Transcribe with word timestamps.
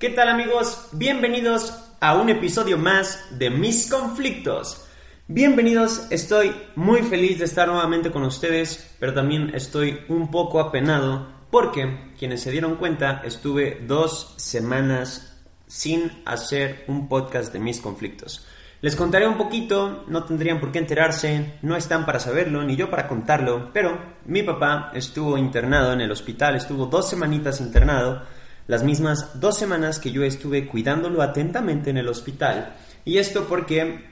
¿Qué 0.00 0.08
tal 0.08 0.30
amigos? 0.30 0.88
Bienvenidos 0.92 1.74
a 2.00 2.14
un 2.14 2.30
episodio 2.30 2.78
más 2.78 3.22
de 3.38 3.50
Mis 3.50 3.86
Conflictos. 3.90 4.86
Bienvenidos, 5.28 6.06
estoy 6.08 6.56
muy 6.74 7.02
feliz 7.02 7.38
de 7.38 7.44
estar 7.44 7.68
nuevamente 7.68 8.10
con 8.10 8.22
ustedes, 8.22 8.96
pero 8.98 9.12
también 9.12 9.54
estoy 9.54 10.00
un 10.08 10.30
poco 10.30 10.58
apenado 10.58 11.28
porque, 11.50 12.14
quienes 12.18 12.40
se 12.40 12.50
dieron 12.50 12.76
cuenta, 12.76 13.20
estuve 13.26 13.82
dos 13.86 14.32
semanas 14.38 15.38
sin 15.66 16.22
hacer 16.24 16.84
un 16.88 17.06
podcast 17.06 17.52
de 17.52 17.58
Mis 17.58 17.82
Conflictos. 17.82 18.46
Les 18.80 18.96
contaré 18.96 19.28
un 19.28 19.36
poquito, 19.36 20.04
no 20.08 20.24
tendrían 20.24 20.60
por 20.60 20.72
qué 20.72 20.78
enterarse, 20.78 21.58
no 21.60 21.76
están 21.76 22.06
para 22.06 22.20
saberlo, 22.20 22.64
ni 22.64 22.74
yo 22.74 22.88
para 22.88 23.06
contarlo, 23.06 23.68
pero 23.74 23.98
mi 24.24 24.42
papá 24.42 24.92
estuvo 24.94 25.36
internado 25.36 25.92
en 25.92 26.00
el 26.00 26.10
hospital, 26.10 26.56
estuvo 26.56 26.86
dos 26.86 27.10
semanitas 27.10 27.60
internado, 27.60 28.22
las 28.70 28.84
mismas 28.84 29.40
dos 29.40 29.58
semanas 29.58 29.98
que 29.98 30.12
yo 30.12 30.22
estuve 30.22 30.68
cuidándolo 30.68 31.22
atentamente 31.22 31.90
en 31.90 31.96
el 31.96 32.06
hospital. 32.06 32.76
Y 33.04 33.18
esto 33.18 33.46
porque 33.48 34.04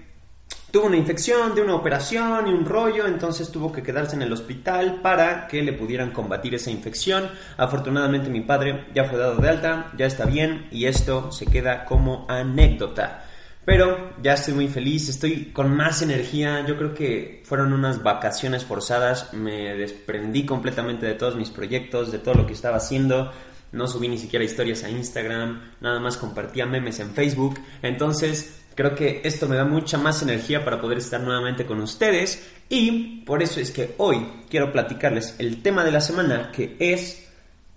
tuvo 0.72 0.86
una 0.86 0.96
infección 0.96 1.54
de 1.54 1.62
una 1.62 1.76
operación 1.76 2.48
y 2.48 2.52
un 2.52 2.64
rollo, 2.64 3.06
entonces 3.06 3.52
tuvo 3.52 3.70
que 3.70 3.84
quedarse 3.84 4.16
en 4.16 4.22
el 4.22 4.32
hospital 4.32 4.98
para 5.00 5.46
que 5.46 5.62
le 5.62 5.74
pudieran 5.74 6.10
combatir 6.10 6.56
esa 6.56 6.72
infección. 6.72 7.30
Afortunadamente 7.56 8.30
mi 8.30 8.40
padre 8.40 8.86
ya 8.92 9.04
fue 9.04 9.16
dado 9.16 9.36
de 9.36 9.48
alta, 9.48 9.92
ya 9.96 10.06
está 10.06 10.24
bien 10.24 10.66
y 10.72 10.86
esto 10.86 11.30
se 11.30 11.46
queda 11.46 11.84
como 11.84 12.26
anécdota. 12.28 13.26
Pero 13.64 14.14
ya 14.22 14.32
estoy 14.32 14.54
muy 14.54 14.66
feliz, 14.66 15.08
estoy 15.08 15.52
con 15.52 15.76
más 15.76 16.02
energía. 16.02 16.64
Yo 16.66 16.76
creo 16.78 16.94
que 16.94 17.42
fueron 17.44 17.74
unas 17.74 18.02
vacaciones 18.02 18.64
forzadas. 18.64 19.34
Me 19.34 19.74
desprendí 19.74 20.46
completamente 20.46 21.04
de 21.04 21.12
todos 21.12 21.36
mis 21.36 21.50
proyectos, 21.50 22.10
de 22.10 22.18
todo 22.18 22.32
lo 22.32 22.46
que 22.46 22.54
estaba 22.54 22.78
haciendo. 22.78 23.30
No 23.72 23.86
subí 23.86 24.08
ni 24.08 24.18
siquiera 24.18 24.44
historias 24.44 24.84
a 24.84 24.90
Instagram, 24.90 25.60
nada 25.80 26.00
más 26.00 26.16
compartía 26.16 26.66
memes 26.66 27.00
en 27.00 27.10
Facebook. 27.10 27.60
Entonces, 27.82 28.62
creo 28.74 28.94
que 28.94 29.20
esto 29.24 29.48
me 29.48 29.56
da 29.56 29.64
mucha 29.64 29.98
más 29.98 30.22
energía 30.22 30.64
para 30.64 30.80
poder 30.80 30.98
estar 30.98 31.20
nuevamente 31.20 31.66
con 31.66 31.80
ustedes. 31.80 32.48
Y 32.68 33.20
por 33.24 33.42
eso 33.42 33.60
es 33.60 33.70
que 33.70 33.94
hoy 33.98 34.26
quiero 34.48 34.72
platicarles 34.72 35.34
el 35.38 35.62
tema 35.62 35.84
de 35.84 35.92
la 35.92 36.00
semana 36.00 36.50
que 36.52 36.76
es 36.78 37.28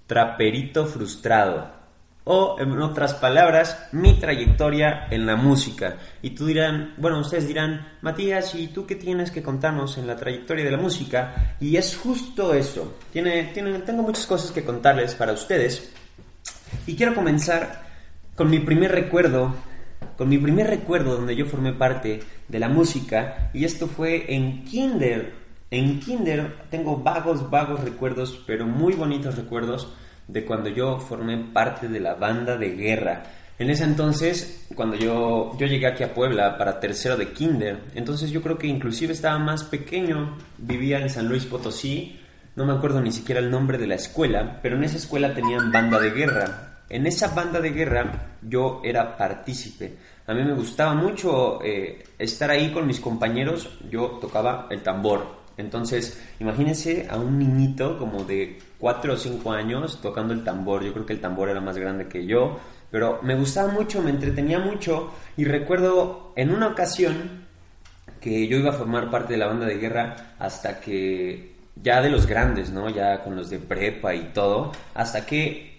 traperito 0.07 0.85
frustrado 0.85 1.80
o 2.23 2.57
en 2.59 2.79
otras 2.81 3.15
palabras, 3.15 3.87
mi 3.91 4.19
trayectoria 4.19 5.07
en 5.09 5.25
la 5.25 5.35
música. 5.35 5.97
Y 6.21 6.31
tú 6.31 6.45
dirán, 6.45 6.93
bueno, 6.97 7.19
ustedes 7.19 7.47
dirán, 7.47 7.97
Matías, 8.01 8.53
¿y 8.53 8.67
tú 8.67 8.85
qué 8.85 8.95
tienes 8.95 9.31
que 9.31 9.41
contarnos 9.41 9.97
en 9.97 10.05
la 10.05 10.15
trayectoria 10.15 10.63
de 10.63 10.71
la 10.71 10.77
música? 10.77 11.55
Y 11.59 11.75
es 11.77 11.97
justo 11.97 12.53
eso. 12.53 12.97
Tiene, 13.11 13.45
tiene, 13.53 13.79
tengo 13.79 14.03
muchas 14.03 14.27
cosas 14.27 14.51
que 14.51 14.63
contarles 14.63 15.15
para 15.15 15.33
ustedes. 15.33 15.91
Y 16.85 16.95
quiero 16.95 17.15
comenzar 17.15 17.83
con 18.35 18.49
mi 18.49 18.59
primer 18.59 18.91
recuerdo, 18.91 19.55
con 20.15 20.29
mi 20.29 20.37
primer 20.37 20.67
recuerdo 20.67 21.15
donde 21.15 21.35
yo 21.35 21.47
formé 21.47 21.73
parte 21.73 22.21
de 22.47 22.59
la 22.59 22.69
música. 22.69 23.49
Y 23.53 23.65
esto 23.65 23.87
fue 23.87 24.33
en 24.33 24.63
Kinder. 24.63 25.33
En 25.71 25.99
Kinder 25.99 26.65
tengo 26.69 26.97
vagos, 26.97 27.49
vagos 27.49 27.83
recuerdos, 27.83 28.43
pero 28.45 28.67
muy 28.67 28.93
bonitos 28.93 29.37
recuerdos 29.37 29.91
de 30.31 30.45
cuando 30.45 30.69
yo 30.69 30.97
formé 30.97 31.37
parte 31.37 31.87
de 31.87 31.99
la 31.99 32.15
banda 32.15 32.57
de 32.57 32.75
guerra. 32.75 33.23
En 33.59 33.69
ese 33.69 33.83
entonces, 33.83 34.67
cuando 34.75 34.95
yo, 34.95 35.55
yo 35.57 35.67
llegué 35.67 35.85
aquí 35.85 36.03
a 36.03 36.13
Puebla 36.13 36.57
para 36.57 36.79
tercero 36.79 37.17
de 37.17 37.31
kinder, 37.31 37.79
entonces 37.93 38.31
yo 38.31 38.41
creo 38.41 38.57
que 38.57 38.67
inclusive 38.67 39.13
estaba 39.13 39.37
más 39.37 39.63
pequeño, 39.63 40.37
vivía 40.57 40.99
en 40.99 41.09
San 41.09 41.27
Luis 41.27 41.45
Potosí, 41.45 42.19
no 42.55 42.65
me 42.65 42.73
acuerdo 42.73 43.01
ni 43.01 43.11
siquiera 43.11 43.39
el 43.39 43.51
nombre 43.51 43.77
de 43.77 43.87
la 43.87 43.95
escuela, 43.95 44.59
pero 44.63 44.77
en 44.77 44.83
esa 44.83 44.97
escuela 44.97 45.33
tenían 45.33 45.71
banda 45.71 45.99
de 45.99 46.11
guerra. 46.11 46.83
En 46.89 47.05
esa 47.07 47.27
banda 47.33 47.61
de 47.61 47.69
guerra 47.69 48.37
yo 48.41 48.81
era 48.83 49.15
partícipe. 49.15 49.95
A 50.27 50.33
mí 50.33 50.43
me 50.43 50.53
gustaba 50.53 50.93
mucho 50.93 51.63
eh, 51.63 52.03
estar 52.17 52.49
ahí 52.49 52.71
con 52.71 52.87
mis 52.87 52.99
compañeros, 52.99 53.69
yo 53.89 54.17
tocaba 54.19 54.67
el 54.69 54.81
tambor. 54.81 55.40
Entonces, 55.57 56.21
imagínense 56.39 57.07
a 57.09 57.17
un 57.17 57.37
niñito 57.37 57.97
como 57.97 58.23
de 58.23 58.59
4 58.79 59.13
o 59.13 59.17
5 59.17 59.51
años 59.51 59.99
tocando 60.01 60.33
el 60.33 60.43
tambor. 60.43 60.83
Yo 60.83 60.93
creo 60.93 61.05
que 61.05 61.13
el 61.13 61.21
tambor 61.21 61.49
era 61.49 61.61
más 61.61 61.77
grande 61.77 62.07
que 62.07 62.25
yo, 62.25 62.59
pero 62.89 63.19
me 63.23 63.35
gustaba 63.35 63.71
mucho, 63.71 64.01
me 64.01 64.09
entretenía 64.09 64.59
mucho 64.59 65.11
y 65.37 65.45
recuerdo 65.45 66.33
en 66.35 66.51
una 66.51 66.67
ocasión 66.67 67.45
que 68.19 68.47
yo 68.47 68.57
iba 68.57 68.69
a 68.69 68.73
formar 68.73 69.09
parte 69.09 69.33
de 69.33 69.39
la 69.39 69.47
banda 69.47 69.65
de 69.65 69.77
guerra 69.77 70.35
hasta 70.37 70.79
que 70.79 71.55
ya 71.75 72.01
de 72.01 72.09
los 72.09 72.27
grandes, 72.27 72.69
¿no? 72.69 72.89
Ya 72.89 73.23
con 73.23 73.35
los 73.35 73.49
de 73.49 73.59
prepa 73.59 74.13
y 74.13 74.31
todo, 74.33 74.71
hasta 74.93 75.25
que 75.25 75.71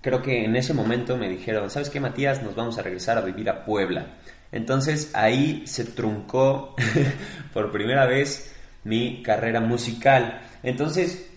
creo 0.00 0.22
que 0.22 0.44
en 0.44 0.56
ese 0.56 0.74
momento 0.74 1.16
me 1.16 1.28
dijeron, 1.28 1.70
¿sabes 1.70 1.90
qué, 1.90 2.00
Matías? 2.00 2.42
Nos 2.42 2.54
vamos 2.54 2.78
a 2.78 2.82
regresar 2.82 3.18
a 3.18 3.22
vivir 3.22 3.48
a 3.50 3.64
Puebla. 3.64 4.06
Entonces 4.52 5.10
ahí 5.14 5.62
se 5.66 5.84
truncó 5.84 6.74
por 7.52 7.70
primera 7.70 8.06
vez 8.06 8.55
mi 8.86 9.22
carrera 9.22 9.60
musical. 9.60 10.40
Entonces 10.62 11.30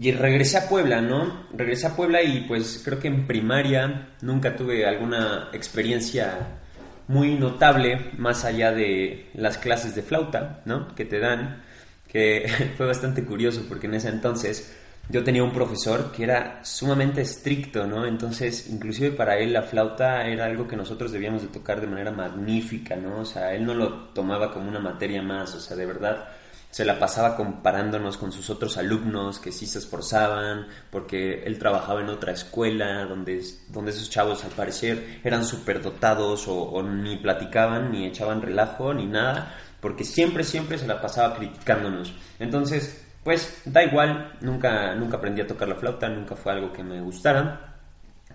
y 0.00 0.10
regresé 0.10 0.58
a 0.58 0.68
Puebla, 0.68 1.00
¿no? 1.00 1.46
Regresé 1.52 1.86
a 1.86 1.94
Puebla 1.94 2.22
y 2.22 2.40
pues 2.48 2.82
creo 2.84 2.98
que 2.98 3.08
en 3.08 3.26
primaria 3.26 4.08
nunca 4.22 4.56
tuve 4.56 4.86
alguna 4.86 5.50
experiencia 5.52 6.58
muy 7.06 7.34
notable 7.34 8.10
más 8.18 8.44
allá 8.44 8.72
de 8.72 9.30
las 9.34 9.58
clases 9.58 9.94
de 9.94 10.02
flauta, 10.02 10.62
¿no? 10.64 10.94
Que 10.96 11.04
te 11.04 11.20
dan, 11.20 11.62
que 12.08 12.48
fue 12.76 12.86
bastante 12.86 13.24
curioso 13.24 13.66
porque 13.68 13.86
en 13.86 13.94
ese 13.94 14.08
entonces 14.08 14.76
yo 15.08 15.22
tenía 15.22 15.44
un 15.44 15.52
profesor 15.52 16.10
que 16.12 16.24
era 16.24 16.64
sumamente 16.64 17.20
estricto, 17.20 17.86
¿no? 17.86 18.06
Entonces, 18.06 18.68
inclusive 18.70 19.10
para 19.10 19.36
él 19.38 19.52
la 19.52 19.62
flauta 19.62 20.26
era 20.26 20.46
algo 20.46 20.66
que 20.66 20.76
nosotros 20.76 21.12
debíamos 21.12 21.42
de 21.42 21.48
tocar 21.48 21.80
de 21.80 21.86
manera 21.86 22.10
magnífica, 22.10 22.96
¿no? 22.96 23.20
O 23.20 23.24
sea, 23.24 23.54
él 23.54 23.64
no 23.64 23.74
lo 23.74 24.08
tomaba 24.10 24.52
como 24.52 24.68
una 24.68 24.80
materia 24.80 25.22
más, 25.22 25.54
o 25.54 25.60
sea, 25.60 25.76
de 25.76 25.86
verdad 25.86 26.28
se 26.74 26.84
la 26.84 26.98
pasaba 26.98 27.36
comparándonos 27.36 28.16
con 28.16 28.32
sus 28.32 28.50
otros 28.50 28.76
alumnos 28.78 29.38
que 29.38 29.52
sí 29.52 29.64
se 29.64 29.78
esforzaban, 29.78 30.66
porque 30.90 31.44
él 31.44 31.56
trabajaba 31.56 32.00
en 32.00 32.08
otra 32.08 32.32
escuela 32.32 33.04
donde, 33.04 33.44
donde 33.68 33.92
esos 33.92 34.10
chavos 34.10 34.42
al 34.42 34.50
parecer 34.50 35.20
eran 35.22 35.44
súper 35.44 35.80
dotados 35.80 36.48
o, 36.48 36.82
ni 36.82 37.16
platicaban, 37.18 37.92
ni 37.92 38.06
echaban 38.06 38.42
relajo, 38.42 38.92
ni 38.92 39.06
nada, 39.06 39.54
porque 39.80 40.02
siempre, 40.02 40.42
siempre 40.42 40.76
se 40.76 40.88
la 40.88 41.00
pasaba 41.00 41.36
criticándonos. 41.36 42.12
Entonces, 42.40 43.03
pues 43.24 43.62
da 43.64 43.82
igual, 43.82 44.36
nunca, 44.42 44.94
nunca 44.94 45.16
aprendí 45.16 45.40
a 45.40 45.46
tocar 45.46 45.66
la 45.66 45.76
flauta, 45.76 46.08
nunca 46.08 46.36
fue 46.36 46.52
algo 46.52 46.72
que 46.72 46.84
me 46.84 47.00
gustara, 47.00 47.78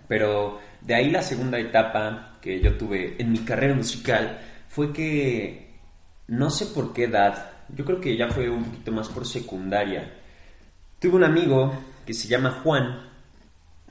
pero 0.08 0.58
de 0.80 0.94
ahí 0.94 1.10
la 1.10 1.22
segunda 1.22 1.58
etapa 1.58 2.38
que 2.42 2.60
yo 2.60 2.76
tuve 2.76 3.14
en 3.18 3.30
mi 3.30 3.38
carrera 3.38 3.74
musical 3.74 4.40
fue 4.68 4.92
que 4.92 5.70
no 6.26 6.50
sé 6.50 6.66
por 6.66 6.92
qué 6.92 7.04
edad, 7.04 7.52
yo 7.74 7.84
creo 7.84 8.00
que 8.00 8.16
ya 8.16 8.28
fue 8.28 8.50
un 8.50 8.64
poquito 8.64 8.92
más 8.92 9.08
por 9.08 9.26
secundaria. 9.26 10.12
Tuve 10.98 11.16
un 11.16 11.24
amigo 11.24 11.72
que 12.04 12.12
se 12.12 12.28
llama 12.28 12.60
Juan, 12.62 13.08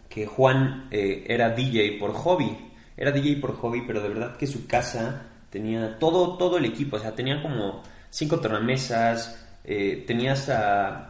que 0.09 0.25
Juan 0.25 0.87
eh, 0.91 1.25
era 1.27 1.51
DJ 1.51 1.97
por 1.99 2.13
hobby, 2.13 2.71
era 2.97 3.11
DJ 3.11 3.37
por 3.37 3.55
hobby, 3.55 3.83
pero 3.87 4.01
de 4.01 4.09
verdad 4.09 4.35
que 4.35 4.47
su 4.47 4.67
casa 4.67 5.23
tenía 5.49 5.97
todo, 5.97 6.37
todo 6.37 6.57
el 6.57 6.65
equipo, 6.65 6.97
o 6.97 6.99
sea, 6.99 7.15
tenía 7.15 7.41
como 7.41 7.81
cinco 8.09 8.39
tornamesas, 8.39 9.48
eh, 9.63 10.03
tenía 10.07 10.33
hasta... 10.33 11.07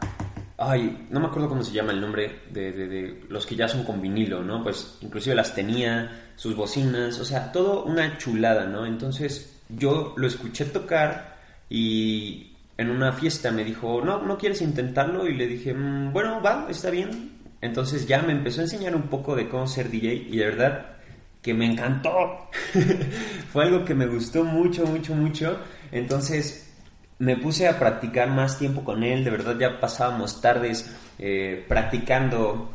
Ay, 0.56 1.06
no 1.08 1.20
me 1.20 1.26
acuerdo 1.26 1.48
cómo 1.48 1.62
se 1.62 1.72
llama 1.72 1.92
el 1.92 2.00
nombre 2.00 2.42
de, 2.50 2.72
de, 2.72 3.24
los 3.30 3.46
que 3.46 3.56
ya 3.56 3.66
son 3.66 3.82
con 3.82 4.02
vinilo, 4.02 4.42
¿no? 4.42 4.62
Pues 4.62 4.98
inclusive 5.00 5.34
las 5.34 5.54
tenía, 5.54 6.32
sus 6.36 6.54
bocinas, 6.54 7.18
o 7.18 7.24
sea, 7.24 7.50
todo 7.50 7.84
una 7.84 8.18
chulada, 8.18 8.66
¿no? 8.66 8.84
Entonces 8.84 9.62
yo 9.70 10.14
lo 10.16 10.26
escuché 10.26 10.66
tocar 10.66 11.38
y 11.70 12.56
en 12.76 12.90
una 12.90 13.12
fiesta 13.12 13.50
me 13.50 13.64
dijo, 13.64 14.02
no, 14.02 14.22
¿no 14.22 14.38
quieres 14.38 14.62
intentarlo? 14.62 15.28
Y 15.28 15.34
le 15.34 15.46
dije, 15.46 15.74
mm, 15.74 16.12
bueno, 16.12 16.40
va, 16.42 16.66
está 16.70 16.90
bien. 16.90 17.38
Entonces 17.60 18.06
ya 18.06 18.22
me 18.22 18.32
empezó 18.32 18.60
a 18.60 18.64
enseñar 18.64 18.96
un 18.96 19.02
poco 19.02 19.36
de 19.36 19.48
cómo 19.48 19.66
ser 19.66 19.90
DJ 19.90 20.28
y 20.30 20.38
de 20.38 20.46
verdad 20.46 20.96
que 21.42 21.52
me 21.52 21.66
encantó. 21.66 22.48
Fue 23.52 23.64
algo 23.64 23.84
que 23.84 23.94
me 23.94 24.06
gustó 24.06 24.44
mucho, 24.44 24.86
mucho, 24.86 25.14
mucho. 25.14 25.58
Entonces 25.92 26.69
me 27.20 27.36
puse 27.36 27.68
a 27.68 27.78
practicar 27.78 28.30
más 28.30 28.58
tiempo 28.58 28.82
con 28.82 29.04
él. 29.04 29.22
De 29.22 29.30
verdad 29.30 29.56
ya 29.58 29.78
pasábamos 29.78 30.40
tardes 30.40 30.90
eh, 31.18 31.64
practicando 31.68 32.70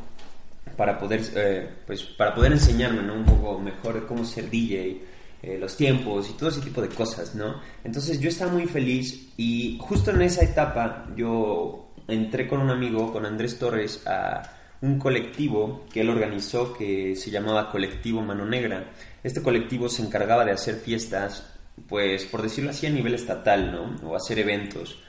para 0.77 0.97
poder, 0.97 1.21
eh, 1.35 1.69
pues, 1.85 2.03
para 2.03 2.33
poder 2.33 2.53
enseñarme 2.53 3.01
¿no? 3.01 3.15
un 3.15 3.25
poco 3.25 3.59
mejor 3.59 4.05
cómo 4.07 4.23
ser 4.23 4.49
DJ. 4.49 5.01
Eh, 5.41 5.57
los 5.59 5.75
tiempos 5.77 6.29
y 6.29 6.33
todo 6.33 6.49
ese 6.49 6.61
tipo 6.61 6.81
de 6.81 6.89
cosas, 6.89 7.35
¿no? 7.35 7.61
Entonces 7.83 8.19
yo 8.19 8.29
estaba 8.29 8.51
muy 8.51 8.65
feliz 8.65 9.33
y 9.37 9.77
justo 9.79 10.09
en 10.09 10.23
esa 10.23 10.43
etapa 10.43 11.05
yo 11.15 11.91
entré 12.07 12.47
con 12.47 12.61
un 12.61 12.71
amigo, 12.71 13.13
con 13.13 13.27
Andrés 13.27 13.59
Torres, 13.59 14.01
a 14.07 14.41
un 14.81 14.97
colectivo 14.97 15.85
que 15.93 16.01
él 16.01 16.09
organizó 16.09 16.73
que 16.73 17.15
se 17.15 17.29
llamaba 17.29 17.69
Colectivo 17.69 18.21
Mano 18.21 18.45
Negra. 18.45 18.91
Este 19.23 19.43
colectivo 19.43 19.87
se 19.87 20.01
encargaba 20.01 20.45
de 20.45 20.53
hacer 20.53 20.75
fiestas, 20.75 21.55
pues 21.87 22.25
por 22.25 22.41
decirlo 22.41 22.71
así, 22.71 22.87
a 22.87 22.89
nivel 22.89 23.13
estatal, 23.13 23.71
¿no? 23.71 24.09
O 24.09 24.15
hacer 24.15 24.39
eventos. 24.39 24.99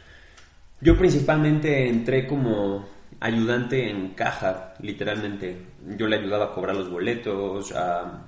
Yo 0.80 0.96
principalmente 0.96 1.88
entré 1.88 2.26
como 2.26 2.86
ayudante 3.20 3.88
en 3.88 4.10
caja, 4.10 4.74
literalmente. 4.80 5.56
Yo 5.96 6.06
le 6.06 6.16
ayudaba 6.16 6.46
a 6.46 6.52
cobrar 6.52 6.76
los 6.76 6.90
boletos, 6.90 7.72
a 7.72 8.24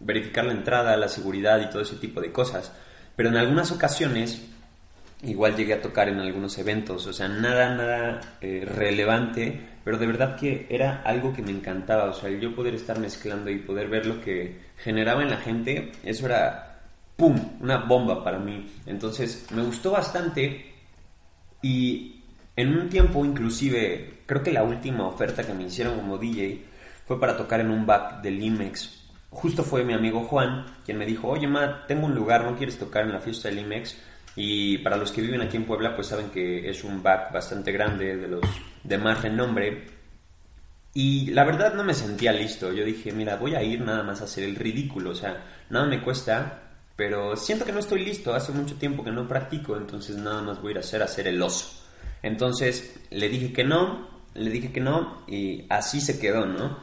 verificar 0.00 0.44
la 0.44 0.52
entrada, 0.52 0.96
la 0.96 1.08
seguridad 1.08 1.60
y 1.60 1.70
todo 1.70 1.82
ese 1.82 1.96
tipo 1.96 2.20
de 2.20 2.32
cosas. 2.32 2.72
Pero 3.16 3.28
en 3.28 3.36
algunas 3.36 3.72
ocasiones 3.72 4.42
igual 5.22 5.56
llegué 5.56 5.74
a 5.74 5.82
tocar 5.82 6.08
en 6.08 6.18
algunos 6.18 6.56
eventos, 6.58 7.06
o 7.06 7.12
sea, 7.12 7.28
nada, 7.28 7.74
nada 7.74 8.20
eh, 8.40 8.66
relevante, 8.66 9.60
pero 9.84 9.98
de 9.98 10.06
verdad 10.06 10.36
que 10.36 10.66
era 10.70 11.02
algo 11.02 11.32
que 11.32 11.42
me 11.42 11.50
encantaba, 11.50 12.04
o 12.06 12.14
sea, 12.14 12.30
yo 12.30 12.54
poder 12.54 12.74
estar 12.74 12.98
mezclando 12.98 13.50
y 13.50 13.58
poder 13.58 13.88
ver 13.88 14.06
lo 14.06 14.20
que 14.20 14.60
generaba 14.78 15.22
en 15.22 15.30
la 15.30 15.36
gente, 15.36 15.92
eso 16.04 16.26
era, 16.26 16.69
¡pum!, 17.20 17.36
una 17.60 17.76
bomba 17.84 18.24
para 18.24 18.38
mí. 18.38 18.66
Entonces, 18.86 19.46
me 19.52 19.62
gustó 19.62 19.90
bastante 19.90 20.72
y 21.60 22.22
en 22.56 22.76
un 22.76 22.88
tiempo 22.88 23.24
inclusive, 23.24 24.22
creo 24.24 24.42
que 24.42 24.52
la 24.52 24.64
última 24.64 25.06
oferta 25.06 25.44
que 25.44 25.52
me 25.52 25.64
hicieron 25.64 25.96
como 25.96 26.16
DJ 26.16 26.64
fue 27.06 27.20
para 27.20 27.36
tocar 27.36 27.60
en 27.60 27.70
un 27.70 27.84
back 27.84 28.22
del 28.22 28.42
IMEX 28.42 29.00
justo 29.30 29.62
fue 29.62 29.84
mi 29.84 29.94
amigo 29.94 30.24
Juan 30.24 30.66
quien 30.84 30.98
me 30.98 31.06
dijo, 31.06 31.28
oye, 31.28 31.46
Matt, 31.46 31.86
tengo 31.86 32.06
un 32.06 32.14
lugar, 32.14 32.44
¿no 32.44 32.56
quieres 32.56 32.78
tocar 32.78 33.04
en 33.04 33.12
la 33.12 33.20
fiesta 33.20 33.48
del 33.48 33.60
IMEX? 33.60 33.96
Y 34.36 34.78
para 34.78 34.96
los 34.96 35.12
que 35.12 35.22
viven 35.22 35.40
aquí 35.40 35.56
en 35.56 35.64
Puebla, 35.64 35.94
pues 35.94 36.08
saben 36.08 36.30
que 36.30 36.68
es 36.68 36.84
un 36.84 37.02
back 37.02 37.32
bastante 37.32 37.72
grande, 37.72 38.16
de 38.16 38.28
los 38.28 38.40
de 38.82 38.98
más 38.98 39.22
renombre. 39.22 39.86
Y 40.94 41.30
la 41.30 41.44
verdad 41.44 41.74
no 41.74 41.84
me 41.84 41.94
sentía 41.94 42.32
listo. 42.32 42.72
Yo 42.72 42.84
dije, 42.84 43.12
mira, 43.12 43.36
voy 43.36 43.54
a 43.54 43.62
ir 43.62 43.80
nada 43.80 44.02
más 44.02 44.20
a 44.20 44.24
hacer 44.24 44.44
el 44.44 44.56
ridículo. 44.56 45.10
O 45.10 45.14
sea, 45.14 45.44
nada 45.68 45.86
me 45.86 46.00
cuesta, 46.00 46.69
pero 46.96 47.36
siento 47.36 47.64
que 47.64 47.72
no 47.72 47.78
estoy 47.78 48.04
listo. 48.04 48.34
Hace 48.34 48.52
mucho 48.52 48.76
tiempo 48.76 49.04
que 49.04 49.10
no 49.10 49.26
practico, 49.26 49.76
entonces 49.76 50.16
nada 50.16 50.42
más 50.42 50.60
voy 50.60 50.70
a 50.70 50.72
ir 50.72 50.76
a 50.78 50.80
hacer, 50.80 51.02
hacer 51.02 51.26
el 51.28 51.40
oso. 51.42 51.84
Entonces 52.22 53.00
le 53.10 53.28
dije 53.28 53.52
que 53.52 53.64
no, 53.64 54.08
le 54.34 54.50
dije 54.50 54.72
que 54.72 54.80
no, 54.80 55.22
y 55.26 55.64
así 55.68 56.00
se 56.00 56.18
quedó, 56.18 56.46
¿no? 56.46 56.78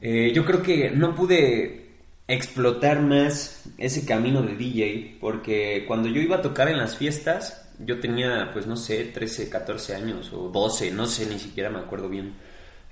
Eh, 0.00 0.32
yo 0.34 0.44
creo 0.44 0.62
que 0.62 0.90
no 0.90 1.14
pude 1.14 1.90
explotar 2.26 3.02
más 3.02 3.64
ese 3.76 4.06
camino 4.06 4.42
de 4.42 4.56
DJ, 4.56 5.18
porque 5.20 5.84
cuando 5.86 6.08
yo 6.08 6.20
iba 6.20 6.36
a 6.36 6.42
tocar 6.42 6.68
en 6.68 6.78
las 6.78 6.96
fiestas, 6.96 7.68
yo 7.78 7.98
tenía, 7.98 8.50
pues 8.52 8.66
no 8.66 8.76
sé, 8.76 9.04
13, 9.04 9.48
14 9.48 9.94
años 9.94 10.32
o 10.32 10.48
12, 10.48 10.90
no 10.92 11.06
sé, 11.06 11.26
ni 11.26 11.38
siquiera 11.38 11.70
me 11.70 11.80
acuerdo 11.80 12.08
bien. 12.08 12.34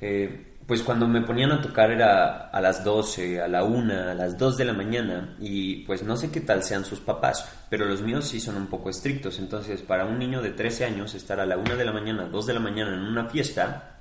Eh, 0.01 0.45
pues 0.67 0.83
cuando 0.83 1.09
me 1.09 1.23
ponían 1.23 1.51
a 1.51 1.63
tocar 1.63 1.91
era 1.91 2.49
a 2.51 2.61
las 2.61 2.85
12, 2.85 3.41
a 3.41 3.49
la 3.49 3.65
1, 3.65 3.93
a 4.11 4.15
las 4.15 4.37
2 4.37 4.59
de 4.59 4.65
la 4.67 4.75
mañana 4.75 5.35
y 5.41 5.77
pues 5.87 6.03
no 6.03 6.17
sé 6.17 6.31
qué 6.31 6.43
tal 6.43 6.63
sean 6.63 6.85
sus 6.85 7.01
papás, 7.01 7.49
pero 7.71 7.87
los 7.87 8.03
míos 8.03 8.29
sí 8.29 8.39
son 8.39 8.57
un 8.57 8.67
poco 8.67 8.91
estrictos, 8.91 9.39
entonces 9.39 9.81
para 9.81 10.05
un 10.05 10.19
niño 10.19 10.43
de 10.43 10.51
13 10.51 10.85
años 10.85 11.15
estar 11.15 11.41
a 11.41 11.47
la 11.47 11.57
1 11.57 11.77
de 11.77 11.85
la 11.85 11.93
mañana, 11.93 12.27
2 12.27 12.47
de 12.47 12.55
la 12.55 12.61
mañana 12.61 12.95
en 12.95 13.01
una 13.01 13.31
fiesta 13.31 13.99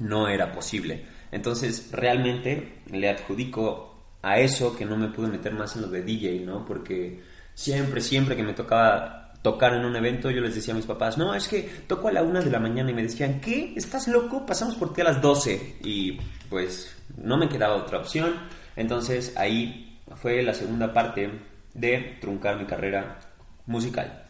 no 0.00 0.28
era 0.28 0.52
posible. 0.52 1.04
Entonces, 1.30 1.90
realmente 1.92 2.82
le 2.90 3.08
adjudico 3.08 4.16
a 4.22 4.38
eso 4.38 4.76
que 4.76 4.84
no 4.84 4.96
me 4.96 5.08
pude 5.08 5.28
meter 5.28 5.54
más 5.54 5.74
en 5.76 5.82
lo 5.82 5.88
de 5.88 6.02
DJ, 6.02 6.40
¿no? 6.44 6.64
Porque 6.64 7.22
siempre, 7.54 8.00
siempre 8.00 8.36
que 8.36 8.42
me 8.42 8.52
tocaba 8.52 9.21
tocar 9.42 9.74
en 9.74 9.84
un 9.84 9.96
evento, 9.96 10.30
yo 10.30 10.40
les 10.40 10.54
decía 10.54 10.72
a 10.72 10.76
mis 10.76 10.86
papás, 10.86 11.18
no, 11.18 11.34
es 11.34 11.48
que 11.48 11.62
toco 11.86 12.08
a 12.08 12.12
la 12.12 12.22
una 12.22 12.40
de 12.40 12.50
la 12.50 12.60
mañana 12.60 12.90
y 12.90 12.94
me 12.94 13.02
decían, 13.02 13.40
¿qué? 13.40 13.74
¿Estás 13.76 14.08
loco? 14.08 14.46
Pasamos 14.46 14.76
por 14.76 14.94
ti 14.94 15.00
a 15.00 15.04
las 15.04 15.20
12. 15.20 15.78
Y 15.82 16.18
pues 16.48 16.96
no 17.16 17.36
me 17.36 17.48
quedaba 17.48 17.76
otra 17.76 17.98
opción. 17.98 18.34
Entonces 18.76 19.34
ahí 19.36 20.00
fue 20.16 20.42
la 20.42 20.54
segunda 20.54 20.92
parte 20.92 21.30
de 21.74 22.18
truncar 22.20 22.56
mi 22.58 22.66
carrera 22.66 23.18
musical. 23.66 24.26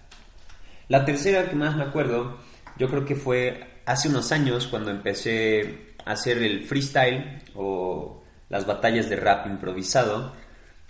La 0.88 1.04
tercera 1.04 1.48
que 1.48 1.56
más 1.56 1.76
me 1.76 1.84
acuerdo, 1.84 2.38
yo 2.78 2.88
creo 2.88 3.04
que 3.04 3.14
fue 3.14 3.80
hace 3.84 4.08
unos 4.08 4.32
años 4.32 4.66
cuando 4.66 4.90
empecé 4.90 5.92
hacer 6.04 6.38
el 6.38 6.64
freestyle 6.64 7.42
o 7.54 8.22
las 8.48 8.66
batallas 8.66 9.08
de 9.08 9.16
rap 9.16 9.46
improvisado. 9.46 10.32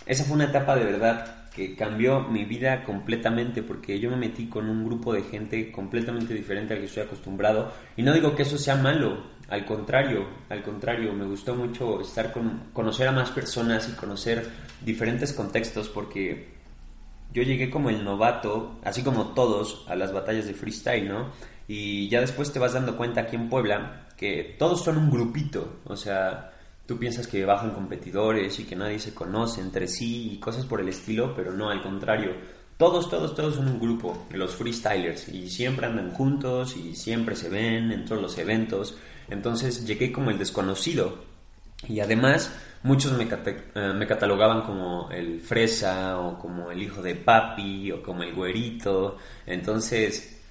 Esa 0.05 0.23
fue 0.23 0.35
una 0.35 0.45
etapa 0.45 0.75
de 0.75 0.85
verdad 0.85 1.42
que 1.55 1.75
cambió 1.75 2.21
mi 2.21 2.45
vida 2.45 2.83
completamente 2.83 3.61
porque 3.61 3.99
yo 3.99 4.09
me 4.09 4.17
metí 4.17 4.47
con 4.47 4.69
un 4.69 4.85
grupo 4.85 5.13
de 5.13 5.21
gente 5.23 5.71
completamente 5.71 6.33
diferente 6.33 6.73
al 6.73 6.79
que 6.79 6.85
estoy 6.85 7.03
acostumbrado 7.03 7.71
y 7.95 8.01
no 8.01 8.13
digo 8.13 8.35
que 8.35 8.41
eso 8.41 8.57
sea 8.57 8.75
malo, 8.75 9.23
al 9.49 9.65
contrario, 9.65 10.27
al 10.49 10.63
contrario, 10.63 11.13
me 11.13 11.25
gustó 11.25 11.53
mucho 11.55 12.01
estar 12.01 12.31
con 12.31 12.69
conocer 12.73 13.07
a 13.07 13.11
más 13.11 13.29
personas 13.29 13.87
y 13.87 13.91
conocer 13.95 14.49
diferentes 14.83 15.31
contextos 15.33 15.89
porque 15.89 16.53
yo 17.33 17.43
llegué 17.43 17.69
como 17.69 17.89
el 17.89 18.03
novato, 18.03 18.79
así 18.83 19.03
como 19.03 19.33
todos, 19.33 19.85
a 19.87 19.95
las 19.95 20.13
batallas 20.13 20.45
de 20.47 20.53
freestyle, 20.53 21.07
¿no? 21.07 21.31
Y 21.67 22.07
ya 22.09 22.21
después 22.21 22.51
te 22.51 22.59
vas 22.59 22.73
dando 22.73 22.97
cuenta 22.97 23.21
aquí 23.21 23.35
en 23.35 23.49
Puebla 23.49 24.07
que 24.17 24.55
todos 24.57 24.83
son 24.83 24.97
un 24.97 25.09
grupito, 25.09 25.81
o 25.85 25.95
sea, 25.95 26.52
tú 26.85 26.97
piensas 26.97 27.27
que 27.27 27.45
bajan 27.45 27.71
competidores 27.71 28.59
y 28.59 28.65
que 28.65 28.75
nadie 28.75 28.99
se 28.99 29.13
conoce 29.13 29.61
entre 29.61 29.87
sí 29.87 30.33
y 30.33 30.39
cosas 30.39 30.65
por 30.65 30.81
el 30.81 30.89
estilo, 30.89 31.33
pero 31.35 31.51
no, 31.53 31.69
al 31.69 31.81
contrario, 31.81 32.31
todos, 32.77 33.09
todos, 33.09 33.35
todos 33.35 33.55
son 33.55 33.67
un 33.67 33.79
grupo, 33.79 34.25
los 34.31 34.55
freestylers, 34.55 35.29
y 35.29 35.49
siempre 35.49 35.85
andan 35.85 36.11
juntos 36.11 36.75
y 36.75 36.95
siempre 36.95 37.35
se 37.35 37.49
ven 37.49 37.91
en 37.91 38.05
todos 38.05 38.21
los 38.21 38.37
eventos, 38.37 38.97
entonces 39.29 39.85
llegué 39.85 40.11
como 40.11 40.31
el 40.31 40.37
desconocido. 40.37 41.31
Y 41.87 41.99
además 41.99 42.53
muchos 42.81 43.11
me, 43.13 43.25
eh, 43.25 43.93
me 43.93 44.07
catalogaban 44.07 44.61
como 44.61 45.09
el 45.11 45.41
fresa 45.41 46.19
o 46.19 46.39
como 46.39 46.71
el 46.71 46.81
hijo 46.81 47.01
de 47.01 47.15
papi 47.15 47.91
o 47.91 48.01
como 48.01 48.23
el 48.23 48.33
güerito, 48.33 49.17
entonces 49.45 50.42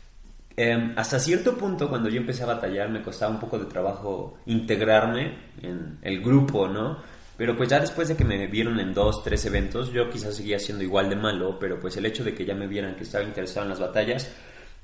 Em, 0.56 0.92
hasta 0.96 1.18
cierto 1.18 1.56
punto, 1.56 1.88
cuando 1.88 2.08
yo 2.08 2.18
empecé 2.18 2.42
a 2.42 2.46
batallar, 2.46 2.90
me 2.90 3.02
costaba 3.02 3.32
un 3.32 3.40
poco 3.40 3.58
de 3.58 3.66
trabajo 3.66 4.38
integrarme 4.46 5.36
en 5.62 5.98
el 6.02 6.22
grupo, 6.22 6.68
¿no? 6.68 6.98
Pero 7.36 7.56
pues 7.56 7.68
ya 7.70 7.80
después 7.80 8.08
de 8.08 8.16
que 8.16 8.24
me 8.24 8.46
vieron 8.46 8.78
en 8.78 8.92
dos, 8.92 9.24
tres 9.24 9.44
eventos, 9.46 9.92
yo 9.92 10.10
quizás 10.10 10.36
seguía 10.36 10.58
siendo 10.58 10.84
igual 10.84 11.08
de 11.08 11.16
malo, 11.16 11.58
pero 11.58 11.80
pues 11.80 11.96
el 11.96 12.06
hecho 12.06 12.22
de 12.22 12.34
que 12.34 12.44
ya 12.44 12.54
me 12.54 12.66
vieran 12.66 12.94
que 12.96 13.04
estaba 13.04 13.24
interesado 13.24 13.64
en 13.64 13.70
las 13.70 13.80
batallas, 13.80 14.30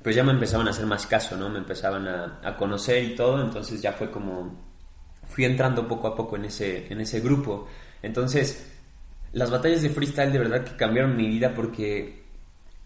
pues 0.03 0.17
ya 0.17 0.25
me 0.25 0.32
empezaban 0.32 0.67
a 0.69 0.70
hacer 0.70 0.87
más 0.87 1.06
caso, 1.06 1.37
¿no? 1.37 1.49
Me 1.50 1.59
empezaban 1.59 2.09
a, 2.09 2.41
a 2.43 2.56
conocer 2.56 3.05
y 3.05 3.15
todo, 3.15 3.43
entonces 3.43 3.82
ya 3.82 3.93
fue 3.93 4.11
como 4.11 4.69
fui 5.29 5.44
entrando 5.44 5.87
poco 5.87 6.09
a 6.09 6.17
poco 6.17 6.37
en 6.37 6.47
ese, 6.47 6.91
en 6.91 7.00
ese 7.00 7.20
grupo. 7.20 7.69
Entonces, 8.03 8.75
las 9.32 9.50
batallas 9.50 9.82
de 9.82 9.91
freestyle 9.91 10.32
de 10.32 10.38
verdad 10.38 10.65
que 10.65 10.76
cambiaron 10.76 11.17
mi 11.17 11.29
vida 11.29 11.53
porque 11.55 12.25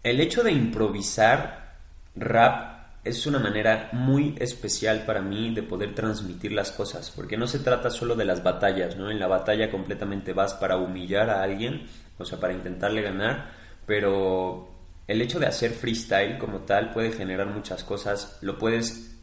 el 0.03 0.21
hecho 0.21 0.43
de 0.43 0.53
improvisar 0.53 1.79
rap 2.17 2.72
es 3.05 3.27
una 3.27 3.41
manera 3.41 3.89
muy 3.93 4.37
especial 4.39 5.05
para 5.05 5.21
mí 5.21 5.53
de 5.53 5.63
poder 5.63 5.95
transmitir 5.95 6.53
las 6.53 6.71
cosas, 6.71 7.11
porque 7.11 7.37
no 7.37 7.47
se 7.47 7.59
trata 7.59 7.91
solo 7.91 8.15
de 8.15 8.25
las 8.25 8.43
batallas, 8.43 8.97
¿no? 8.97 9.11
En 9.11 9.19
la 9.19 9.27
batalla 9.27 9.71
completamente 9.71 10.33
vas 10.33 10.55
para 10.55 10.77
humillar 10.77 11.29
a 11.29 11.43
alguien, 11.43 11.87
o 12.19 12.25
sea, 12.25 12.39
para 12.39 12.53
intentarle 12.53 13.03
ganar, 13.03 13.51
pero 13.87 14.69
el 15.09 15.21
hecho 15.21 15.41
de 15.41 15.47
hacer 15.47 15.73
freestyle 15.73 16.39
como 16.39 16.61
tal 16.61 16.93
puede 16.93 17.11
generar 17.11 17.49
muchas 17.49 17.83
cosas, 17.83 18.39
lo 18.41 18.57
puedes 18.57 19.21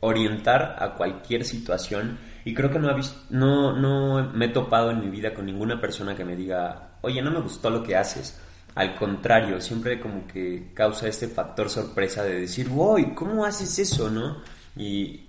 orientar 0.00 0.76
a 0.78 0.94
cualquier 0.94 1.44
situación 1.44 2.18
y 2.44 2.54
creo 2.54 2.70
que 2.70 2.78
no, 2.78 2.94
no, 3.30 3.72
no 3.72 4.32
me 4.32 4.46
he 4.46 4.48
topado 4.50 4.90
en 4.90 5.00
mi 5.00 5.08
vida 5.08 5.32
con 5.32 5.46
ninguna 5.46 5.80
persona 5.80 6.14
que 6.14 6.24
me 6.24 6.36
diga, 6.36 6.98
oye, 7.00 7.22
no 7.22 7.30
me 7.30 7.40
gustó 7.40 7.70
lo 7.70 7.82
que 7.82 7.96
haces 7.96 8.38
al 8.76 8.94
contrario, 8.94 9.58
siempre 9.58 9.98
como 9.98 10.26
que 10.26 10.68
causa 10.74 11.08
este 11.08 11.28
factor 11.28 11.70
sorpresa 11.70 12.22
de 12.22 12.40
decir, 12.40 12.68
wow, 12.68 13.14
¿cómo 13.14 13.46
haces 13.46 13.78
eso, 13.78 14.10
no? 14.10 14.42
Y, 14.76 15.22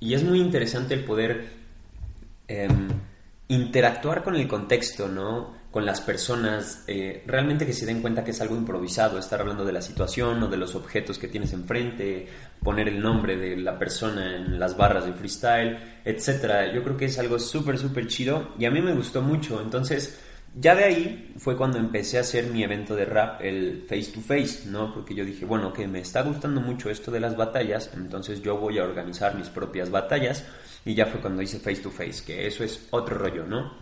es 0.00 0.22
muy 0.22 0.38
interesante 0.38 0.94
el 0.94 1.04
poder 1.04 1.48
em, 2.46 2.88
interactuar 3.48 4.22
con 4.22 4.36
el 4.36 4.46
contexto, 4.46 5.08
¿no? 5.08 5.56
Con 5.70 5.86
las 5.86 6.02
personas, 6.02 6.84
eh, 6.88 7.22
realmente 7.26 7.64
que 7.64 7.72
se 7.72 7.86
den 7.86 8.02
cuenta 8.02 8.22
que 8.22 8.32
es 8.32 8.40
algo 8.42 8.54
improvisado, 8.54 9.18
estar 9.18 9.40
hablando 9.40 9.64
de 9.64 9.72
la 9.72 9.80
situación 9.80 10.42
o 10.42 10.48
de 10.48 10.58
los 10.58 10.74
objetos 10.74 11.18
que 11.18 11.28
tienes 11.28 11.54
enfrente, 11.54 12.28
poner 12.62 12.88
el 12.88 13.00
nombre 13.00 13.36
de 13.36 13.56
la 13.56 13.78
persona 13.78 14.36
en 14.36 14.58
las 14.60 14.76
barras 14.76 15.06
de 15.06 15.14
freestyle, 15.14 15.78
etc. 16.04 16.74
Yo 16.74 16.82
creo 16.82 16.98
que 16.98 17.06
es 17.06 17.18
algo 17.18 17.38
súper, 17.38 17.78
súper 17.78 18.08
chido 18.08 18.52
y 18.58 18.66
a 18.66 18.70
mí 18.70 18.82
me 18.82 18.92
gustó 18.92 19.22
mucho. 19.22 19.62
Entonces, 19.62 20.18
ya 20.54 20.74
de 20.74 20.84
ahí 20.84 21.34
fue 21.38 21.56
cuando 21.56 21.78
empecé 21.78 22.18
a 22.18 22.22
hacer 22.22 22.46
mi 22.46 22.64
evento 22.64 22.96
de 22.96 23.04
rap, 23.04 23.40
el 23.40 23.84
face 23.88 24.10
to 24.12 24.20
face, 24.20 24.66
¿no? 24.66 24.92
Porque 24.92 25.14
yo 25.14 25.24
dije, 25.24 25.44
bueno, 25.44 25.72
que 25.72 25.86
me 25.86 26.00
está 26.00 26.22
gustando 26.22 26.60
mucho 26.60 26.90
esto 26.90 27.10
de 27.10 27.20
las 27.20 27.36
batallas, 27.36 27.90
entonces 27.94 28.42
yo 28.42 28.56
voy 28.56 28.78
a 28.78 28.84
organizar 28.84 29.36
mis 29.36 29.48
propias 29.48 29.90
batallas 29.90 30.44
y 30.84 30.94
ya 30.94 31.06
fue 31.06 31.20
cuando 31.20 31.42
hice 31.42 31.60
face 31.60 31.82
to 31.82 31.90
face, 31.90 32.24
que 32.24 32.46
eso 32.46 32.64
es 32.64 32.88
otro 32.90 33.16
rollo, 33.16 33.46
¿no? 33.46 33.72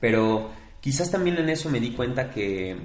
Pero 0.00 0.50
quizás 0.80 1.10
también 1.10 1.38
en 1.38 1.48
eso 1.48 1.70
me 1.70 1.80
di 1.80 1.92
cuenta 1.92 2.30
que, 2.30 2.76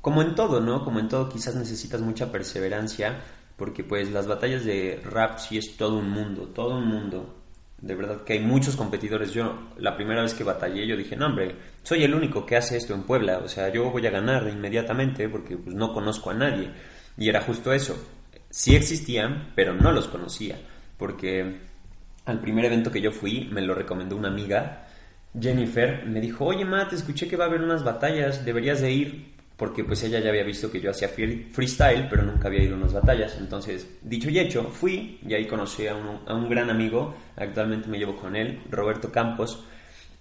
como 0.00 0.22
en 0.22 0.34
todo, 0.34 0.60
¿no? 0.60 0.82
Como 0.82 1.00
en 1.00 1.08
todo, 1.08 1.28
quizás 1.28 1.54
necesitas 1.54 2.00
mucha 2.00 2.32
perseverancia, 2.32 3.20
porque 3.56 3.84
pues 3.84 4.10
las 4.10 4.26
batallas 4.26 4.64
de 4.64 5.00
rap 5.04 5.38
sí 5.38 5.58
es 5.58 5.76
todo 5.76 5.98
un 5.98 6.08
mundo, 6.08 6.48
todo 6.48 6.78
un 6.78 6.86
mundo 6.86 7.43
de 7.84 7.94
verdad 7.94 8.22
que 8.22 8.32
hay 8.32 8.40
muchos 8.40 8.76
competidores. 8.76 9.32
Yo, 9.32 9.68
la 9.76 9.94
primera 9.94 10.22
vez 10.22 10.32
que 10.32 10.42
batallé, 10.42 10.86
yo 10.86 10.96
dije, 10.96 11.16
no, 11.16 11.26
hombre, 11.26 11.54
soy 11.82 12.02
el 12.02 12.14
único 12.14 12.46
que 12.46 12.56
hace 12.56 12.78
esto 12.78 12.94
en 12.94 13.02
Puebla. 13.02 13.38
O 13.44 13.48
sea, 13.48 13.68
yo 13.68 13.90
voy 13.90 14.06
a 14.06 14.10
ganar 14.10 14.48
inmediatamente 14.48 15.28
porque 15.28 15.58
pues, 15.58 15.76
no 15.76 15.92
conozco 15.92 16.30
a 16.30 16.34
nadie. 16.34 16.70
Y 17.18 17.28
era 17.28 17.42
justo 17.42 17.72
eso. 17.72 17.94
Sí 18.48 18.74
existían, 18.74 19.52
pero 19.54 19.74
no 19.74 19.92
los 19.92 20.08
conocía. 20.08 20.58
porque 20.96 21.60
al 22.24 22.40
primer 22.40 22.64
evento 22.64 22.90
que 22.90 23.02
yo 23.02 23.12
fui 23.12 23.50
me 23.52 23.60
lo 23.60 23.74
recomendó 23.74 24.16
una 24.16 24.28
amiga, 24.28 24.86
Jennifer, 25.38 26.06
me 26.06 26.20
dijo, 26.20 26.46
oye 26.46 26.64
Matt, 26.64 26.94
escuché 26.94 27.28
que 27.28 27.36
va 27.36 27.44
a 27.44 27.48
haber 27.48 27.60
unas 27.60 27.84
batallas, 27.84 28.44
deberías 28.46 28.80
de 28.80 28.92
ir, 28.92 29.33
porque 29.56 29.84
pues 29.84 30.02
ella 30.02 30.18
ya 30.18 30.30
había 30.30 30.42
visto 30.42 30.70
que 30.70 30.80
yo 30.80 30.90
hacía 30.90 31.08
freestyle, 31.08 32.08
pero 32.08 32.22
nunca 32.22 32.48
había 32.48 32.64
ido 32.64 32.74
a 32.74 32.78
unas 32.78 32.92
batallas. 32.92 33.36
Entonces, 33.38 33.88
dicho 34.02 34.30
y 34.30 34.38
hecho, 34.38 34.64
fui 34.64 35.20
y 35.26 35.34
ahí 35.34 35.46
conocí 35.46 35.86
a 35.86 35.94
un, 35.94 36.20
a 36.26 36.34
un 36.34 36.48
gran 36.48 36.70
amigo, 36.70 37.14
actualmente 37.36 37.88
me 37.88 37.98
llevo 37.98 38.16
con 38.16 38.34
él, 38.34 38.62
Roberto 38.70 39.12
Campos. 39.12 39.64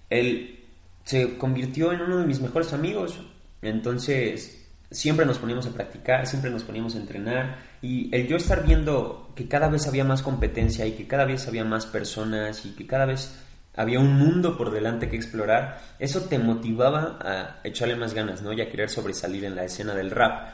Él 0.09 0.59
se 1.03 1.37
convirtió 1.37 1.91
en 1.91 2.01
uno 2.01 2.17
de 2.19 2.25
mis 2.25 2.39
mejores 2.39 2.73
amigos. 2.73 3.19
Entonces, 3.61 4.63
siempre 4.93 5.25
nos 5.25 5.39
poníamos 5.39 5.65
a 5.65 5.71
practicar, 5.71 6.27
siempre 6.27 6.51
nos 6.51 6.63
poníamos 6.63 6.95
a 6.95 6.99
entrenar 6.99 7.57
y 7.81 8.15
el 8.15 8.27
yo 8.27 8.37
estar 8.37 8.65
viendo 8.65 9.31
que 9.35 9.47
cada 9.47 9.67
vez 9.67 9.87
había 9.87 10.03
más 10.03 10.21
competencia 10.21 10.85
y 10.85 10.91
que 10.91 11.07
cada 11.07 11.25
vez 11.25 11.47
había 11.47 11.65
más 11.65 11.87
personas 11.87 12.65
y 12.65 12.75
que 12.75 12.85
cada 12.85 13.05
vez 13.05 13.35
había 13.75 13.99
un 13.99 14.17
mundo 14.17 14.57
por 14.57 14.71
delante 14.71 15.09
que 15.09 15.15
explorar, 15.15 15.81
eso 15.99 16.21
te 16.21 16.39
motivaba 16.39 17.17
a 17.21 17.59
echarle 17.63 17.95
más 17.95 18.13
ganas, 18.13 18.41
¿no? 18.41 18.53
Y 18.53 18.61
a 18.61 18.69
querer 18.69 18.89
sobresalir 18.89 19.45
en 19.45 19.55
la 19.55 19.65
escena 19.65 19.95
del 19.95 20.11
rap. 20.11 20.49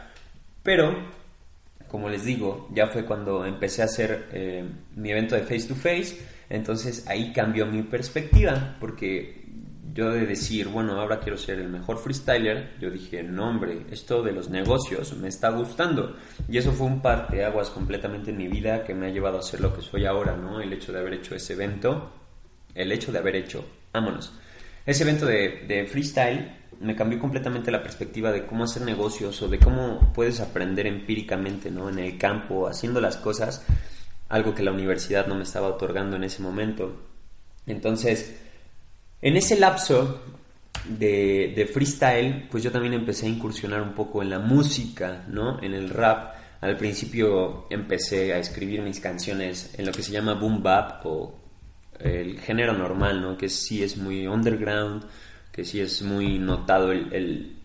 Pero, 0.63 0.95
como 1.88 2.09
les 2.09 2.23
digo, 2.23 2.69
ya 2.73 2.88
fue 2.88 3.05
cuando 3.05 3.45
empecé 3.45 3.81
a 3.81 3.85
hacer 3.85 4.29
eh, 4.31 4.63
mi 4.95 5.11
evento 5.11 5.35
de 5.35 5.41
face 5.41 5.67
to 5.67 5.75
face, 5.75 6.17
entonces 6.49 7.05
ahí 7.07 7.31
cambió 7.33 7.65
mi 7.65 7.83
perspectiva, 7.83 8.77
porque 8.79 9.39
yo 9.93 10.11
de 10.11 10.25
decir, 10.25 10.67
bueno, 10.67 10.99
ahora 10.99 11.19
quiero 11.19 11.38
ser 11.38 11.59
el 11.59 11.67
mejor 11.67 11.97
freestyler, 11.97 12.75
yo 12.79 12.89
dije, 12.89 13.23
no 13.23 13.49
hombre, 13.49 13.85
esto 13.91 14.21
de 14.23 14.31
los 14.31 14.49
negocios 14.49 15.15
me 15.17 15.27
está 15.27 15.49
gustando. 15.49 16.15
Y 16.47 16.57
eso 16.57 16.71
fue 16.71 16.88
un 16.88 17.01
par 17.01 17.29
de 17.29 17.43
aguas 17.43 17.69
completamente 17.69 18.31
en 18.31 18.38
mi 18.38 18.47
vida 18.47 18.83
que 18.83 18.93
me 18.93 19.07
ha 19.07 19.09
llevado 19.09 19.39
a 19.39 19.43
ser 19.43 19.61
lo 19.61 19.75
que 19.75 19.81
soy 19.81 20.05
ahora, 20.05 20.35
¿no? 20.35 20.61
El 20.61 20.71
hecho 20.73 20.91
de 20.91 20.99
haber 20.99 21.15
hecho 21.15 21.35
ese 21.35 21.53
evento, 21.53 22.11
el 22.81 22.91
hecho 22.91 23.12
de 23.12 23.19
haber 23.19 23.36
hecho, 23.36 23.65
vámonos, 23.93 24.33
ese 24.86 25.03
evento 25.03 25.25
de, 25.25 25.65
de 25.67 25.86
freestyle 25.86 26.59
me 26.79 26.95
cambió 26.95 27.19
completamente 27.19 27.71
la 27.71 27.83
perspectiva 27.83 28.31
de 28.31 28.45
cómo 28.45 28.63
hacer 28.63 28.83
negocios 28.83 29.41
o 29.41 29.48
de 29.48 29.59
cómo 29.59 30.12
puedes 30.13 30.39
aprender 30.39 30.88
empíricamente, 30.88 31.69
¿no? 31.69 31.89
En 31.89 32.00
el 32.00 32.17
campo, 32.17 32.67
haciendo 32.67 33.01
las 33.01 33.17
cosas, 33.17 33.65
algo 34.29 34.55
que 34.55 34.63
la 34.63 34.71
universidad 34.71 35.27
no 35.27 35.36
me 35.36 35.43
estaba 35.43 35.67
otorgando 35.67 36.15
en 36.15 36.24
ese 36.24 36.41
momento. 36.41 36.93
Entonces, 37.67 38.39
en 39.21 39.36
ese 39.36 39.59
lapso 39.59 40.21
de, 40.88 41.69
freestyle, 41.71 42.48
pues 42.50 42.63
yo 42.63 42.71
también 42.71 42.93
empecé 42.93 43.25
a 43.25 43.29
incursionar 43.29 43.81
un 43.81 43.93
poco 43.93 44.21
en 44.21 44.29
la 44.29 44.39
música, 44.39 45.25
¿no? 45.27 45.62
En 45.62 45.74
el 45.74 45.89
rap. 45.89 46.36
Al 46.62 46.77
principio 46.77 47.67
empecé 47.69 48.33
a 48.33 48.39
escribir 48.39 48.81
mis 48.81 49.00
canciones 49.00 49.74
en 49.77 49.86
lo 49.86 49.91
que 49.91 50.03
se 50.03 50.12
llama 50.12 50.33
boom 50.33 50.62
bap 50.62 51.05
o 51.05 51.38
el 52.00 52.39
género 52.39 52.74
normal, 52.74 53.22
¿no? 53.22 53.38
Que 53.38 53.50
sí 53.50 53.84
es 53.84 53.98
muy 53.98 54.27
underground, 54.27 55.06
que 55.51 55.65
sí 55.65 55.82
es 55.82 56.01
muy 56.01 56.39
notado 56.39 56.91
el, 56.91 57.56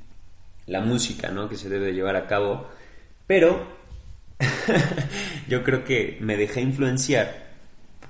la 0.67 0.81
música, 0.81 1.31
¿no? 1.31 1.49
Que 1.49 1.57
se 1.57 1.69
debe 1.69 1.93
llevar 1.93 2.17
a 2.17 2.26
cabo. 2.26 2.69
Pero 3.26 3.67
yo 5.49 5.62
creo 5.62 5.85
que 5.85 6.19
me 6.21 6.37
dejé 6.37 6.61
influenciar 6.61 7.45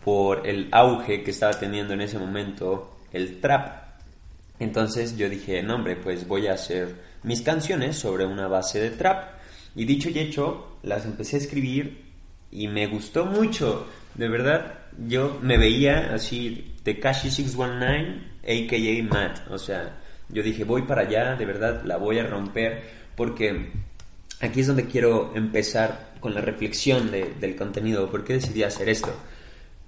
por 0.05 0.47
el 0.47 0.69
auge 0.73 1.23
que 1.23 1.31
estaba 1.31 1.59
teniendo 1.59 1.95
en 1.95 2.01
ese 2.03 2.19
momento 2.19 2.97
el 3.13 3.41
trap. 3.41 3.85
Entonces 4.59 5.17
yo 5.17 5.29
dije, 5.29 5.63
no 5.63 5.77
hombre, 5.77 5.97
pues 5.97 6.27
voy 6.29 6.47
a 6.47 6.55
hacer 6.55 6.95
mis 7.23 7.43
canciones 7.43 7.97
sobre 7.97 8.27
una 8.27 8.49
base 8.49 8.81
de 8.81 8.91
trap. 8.91 9.35
Y 9.75 9.85
dicho 9.85 10.09
y 10.11 10.19
hecho, 10.19 10.79
las 10.83 11.05
empecé 11.05 11.37
a 11.37 11.41
escribir 11.41 12.05
y 12.55 12.69
me 12.69 12.87
gustó 12.87 13.27
mucho. 13.27 13.87
De 14.15 14.29
verdad, 14.29 14.79
yo 15.07 15.39
me 15.43 15.59
veía 15.59 16.15
así, 16.15 16.73
Tekashi 16.85 17.31
619, 17.31 18.21
a.k.a. 18.43 19.13
Matt. 19.13 19.51
O 19.51 19.59
sea, 19.59 19.99
yo 20.29 20.43
dije, 20.43 20.65
voy 20.65 20.83
para 20.83 21.03
allá, 21.03 21.35
de 21.35 21.45
verdad, 21.45 21.83
la 21.85 21.99
voy 21.99 22.19
a 22.19 22.27
romper. 22.27 22.83
Porque 23.17 23.73
aquí 24.41 24.61
es 24.61 24.69
donde 24.69 24.87
quiero 24.87 25.33
empezar 25.35 26.15
con 26.21 26.33
la 26.33 26.41
reflexión 26.41 27.11
del 27.11 27.57
contenido. 27.57 28.09
¿Por 28.09 28.25
qué 28.25 28.35
decidí 28.35 28.63
hacer 28.63 28.89
esto? 28.89 29.13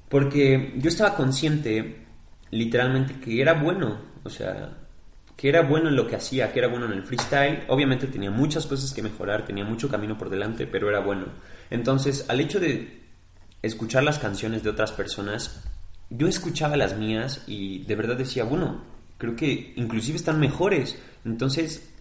Porque 0.09 0.75
yo 0.77 0.89
estaba 0.89 1.15
consciente 1.15 2.05
literalmente 2.51 3.15
que 3.21 3.41
era 3.41 3.55
bueno, 3.55 3.99
o 4.23 4.31
sea, 4.31 4.77
que 5.37 5.49
era 5.49 5.63
bueno 5.63 5.89
en 5.91 5.97
lo 5.97 6.07
que 6.07 6.17
hacía, 6.17 6.53
que 6.53 6.59
era 6.59 6.69
bueno 6.69 6.87
en 6.87 6.93
el 6.93 7.05
freestyle. 7.05 7.65
Obviamente 7.69 8.07
tenía 8.07 8.31
muchas 8.31 8.67
cosas 8.67 8.93
que 8.93 9.03
mejorar, 9.03 9.45
tenía 9.45 9.65
mucho 9.65 9.89
camino 9.89 10.17
por 10.17 10.31
delante, 10.31 10.67
pero 10.67 10.89
era 10.89 11.01
bueno. 11.01 11.27
Entonces, 11.69 12.25
al 12.29 12.41
hecho 12.41 12.59
de 12.59 13.03
escuchar 13.63 14.03
las 14.03 14.19
canciones 14.19 14.63
de 14.63 14.71
otras 14.71 14.93
personas, 14.93 15.63
yo 16.09 16.27
escuchaba 16.27 16.77
las 16.77 16.97
mías 16.97 17.43
y 17.47 17.85
de 17.85 17.97
verdad 17.97 18.17
decía, 18.17 18.45
bueno, 18.45 18.83
creo 19.19 19.37
que 19.37 19.75
inclusive 19.77 20.17
están 20.17 20.41
mejores. 20.41 20.99
Entonces, 21.25 21.93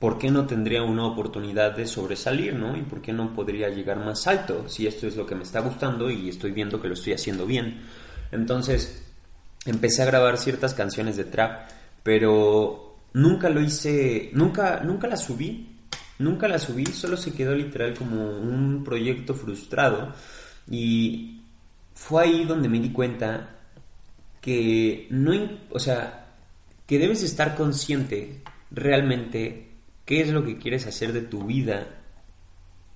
¿por 0.00 0.18
qué 0.18 0.30
no 0.30 0.46
tendría 0.46 0.82
una 0.82 1.06
oportunidad 1.06 1.76
de 1.76 1.86
sobresalir, 1.86 2.54
no? 2.54 2.76
¿Y 2.76 2.82
por 2.82 3.00
qué 3.00 3.12
no 3.12 3.34
podría 3.34 3.68
llegar 3.68 3.98
más 3.98 4.26
alto 4.26 4.68
si 4.68 4.88
esto 4.88 5.06
es 5.06 5.16
lo 5.16 5.26
que 5.26 5.36
me 5.36 5.44
está 5.44 5.60
gustando 5.60 6.10
y 6.10 6.28
estoy 6.28 6.50
viendo 6.50 6.80
que 6.80 6.88
lo 6.88 6.94
estoy 6.94 7.12
haciendo 7.12 7.46
bien? 7.46 7.82
Entonces, 8.32 9.04
empecé 9.66 10.02
a 10.02 10.06
grabar 10.06 10.38
ciertas 10.38 10.74
canciones 10.74 11.16
de 11.16 11.24
trap, 11.24 11.68
pero 12.02 12.98
nunca 13.14 13.48
lo 13.48 13.60
hice, 13.60 14.30
nunca, 14.32 14.80
nunca 14.80 15.06
las 15.06 15.24
subí, 15.24 15.76
nunca 16.18 16.48
las 16.48 16.62
subí, 16.62 16.86
solo 16.86 17.16
se 17.16 17.32
quedó 17.32 17.54
literal 17.54 17.94
como 17.94 18.38
un 18.38 18.82
proyecto 18.84 19.34
frustrado 19.34 20.12
y 20.70 21.42
fue 21.94 22.24
ahí 22.24 22.44
donde 22.44 22.68
me 22.68 22.80
di 22.80 22.90
cuenta 22.90 23.56
que 24.40 25.06
no, 25.10 25.32
o 25.70 25.78
sea, 25.78 26.34
que 26.86 26.98
debes 26.98 27.22
estar 27.22 27.54
consciente 27.54 28.42
realmente 28.70 29.68
qué 30.04 30.20
es 30.20 30.28
lo 30.28 30.44
que 30.44 30.58
quieres 30.58 30.86
hacer 30.86 31.12
de 31.12 31.22
tu 31.22 31.44
vida 31.44 31.86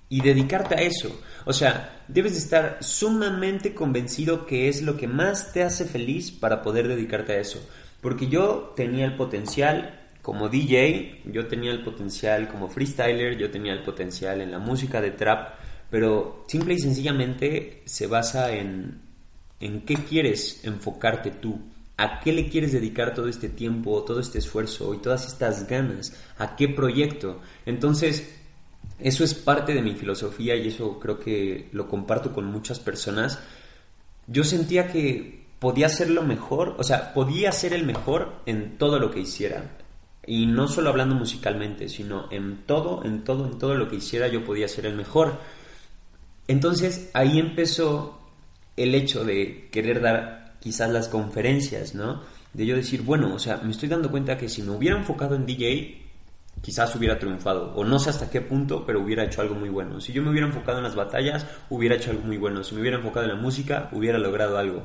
y 0.09 0.21
dedicarte 0.21 0.75
a 0.75 0.81
eso. 0.81 1.21
O 1.45 1.53
sea, 1.53 2.03
debes 2.07 2.33
de 2.33 2.39
estar 2.39 2.77
sumamente 2.81 3.73
convencido 3.73 4.45
que 4.45 4.67
es 4.67 4.81
lo 4.81 4.97
que 4.97 5.07
más 5.07 5.53
te 5.53 5.63
hace 5.63 5.85
feliz 5.85 6.31
para 6.31 6.61
poder 6.61 6.87
dedicarte 6.87 7.33
a 7.33 7.39
eso. 7.39 7.65
Porque 8.01 8.27
yo 8.27 8.73
tenía 8.75 9.05
el 9.05 9.15
potencial 9.15 10.07
como 10.21 10.49
DJ, 10.49 11.21
yo 11.31 11.47
tenía 11.47 11.71
el 11.71 11.83
potencial 11.83 12.49
como 12.49 12.67
freestyler, 12.67 13.37
yo 13.37 13.49
tenía 13.49 13.73
el 13.73 13.81
potencial 13.81 14.41
en 14.41 14.51
la 14.51 14.59
música 14.59 14.99
de 14.99 15.11
trap, 15.11 15.55
pero 15.89 16.43
simple 16.47 16.73
y 16.73 16.79
sencillamente 16.79 17.81
se 17.85 18.07
basa 18.07 18.51
en, 18.53 18.99
en 19.59 19.81
qué 19.81 19.95
quieres 19.95 20.63
enfocarte 20.65 21.31
tú, 21.31 21.59
a 21.95 22.19
qué 22.19 22.33
le 22.33 22.49
quieres 22.49 22.73
dedicar 22.73 23.13
todo 23.13 23.27
este 23.27 23.49
tiempo, 23.49 24.03
todo 24.03 24.19
este 24.19 24.39
esfuerzo 24.39 24.93
y 24.93 24.97
todas 24.97 25.25
estas 25.25 25.67
ganas, 25.67 26.13
a 26.37 26.55
qué 26.55 26.67
proyecto. 26.67 27.39
Entonces, 27.65 28.37
eso 28.99 29.23
es 29.23 29.33
parte 29.33 29.73
de 29.73 29.81
mi 29.81 29.95
filosofía 29.95 30.55
y 30.55 30.67
eso 30.67 30.99
creo 30.99 31.19
que 31.19 31.69
lo 31.71 31.87
comparto 31.87 32.33
con 32.33 32.45
muchas 32.45 32.79
personas. 32.79 33.39
Yo 34.27 34.43
sentía 34.43 34.87
que 34.91 35.46
podía 35.59 35.89
ser 35.89 36.09
lo 36.09 36.23
mejor, 36.23 36.75
o 36.77 36.83
sea, 36.83 37.13
podía 37.13 37.51
ser 37.51 37.73
el 37.73 37.85
mejor 37.85 38.41
en 38.45 38.77
todo 38.77 38.99
lo 38.99 39.11
que 39.11 39.21
hiciera. 39.21 39.77
Y 40.25 40.45
no 40.45 40.67
solo 40.67 40.89
hablando 40.89 41.15
musicalmente, 41.15 41.87
sino 41.87 42.31
en 42.31 42.63
todo, 42.65 43.03
en 43.05 43.23
todo, 43.23 43.47
en 43.47 43.57
todo 43.57 43.75
lo 43.75 43.87
que 43.87 43.95
hiciera 43.95 44.27
yo 44.27 44.43
podía 44.43 44.67
ser 44.67 44.85
el 44.85 44.95
mejor. 44.95 45.39
Entonces 46.47 47.09
ahí 47.13 47.39
empezó 47.39 48.19
el 48.75 48.93
hecho 48.93 49.23
de 49.23 49.69
querer 49.71 50.01
dar 50.01 50.57
quizás 50.59 50.89
las 50.89 51.07
conferencias, 51.07 51.95
¿no? 51.95 52.21
De 52.53 52.65
yo 52.65 52.75
decir, 52.75 53.01
bueno, 53.01 53.33
o 53.33 53.39
sea, 53.39 53.57
me 53.57 53.71
estoy 53.71 53.89
dando 53.89 54.11
cuenta 54.11 54.37
que 54.37 54.49
si 54.49 54.61
me 54.61 54.71
hubiera 54.71 54.97
enfocado 54.97 55.35
en 55.35 55.45
DJ, 55.45 56.07
quizás 56.61 56.95
hubiera 56.95 57.19
triunfado, 57.19 57.73
o 57.75 57.83
no 57.83 57.99
sé 57.99 58.09
hasta 58.09 58.29
qué 58.29 58.41
punto, 58.41 58.85
pero 58.85 59.01
hubiera 59.01 59.23
hecho 59.23 59.41
algo 59.41 59.55
muy 59.55 59.69
bueno. 59.69 60.01
Si 60.01 60.11
yo 60.11 60.21
me 60.21 60.31
hubiera 60.31 60.47
enfocado 60.47 60.79
en 60.79 60.83
las 60.83 60.95
batallas, 60.95 61.45
hubiera 61.69 61.95
hecho 61.95 62.11
algo 62.11 62.23
muy 62.23 62.37
bueno. 62.37 62.63
Si 62.63 62.75
me 62.75 62.81
hubiera 62.81 62.97
enfocado 62.97 63.25
en 63.25 63.35
la 63.35 63.41
música, 63.41 63.89
hubiera 63.91 64.17
logrado 64.17 64.57
algo. 64.57 64.83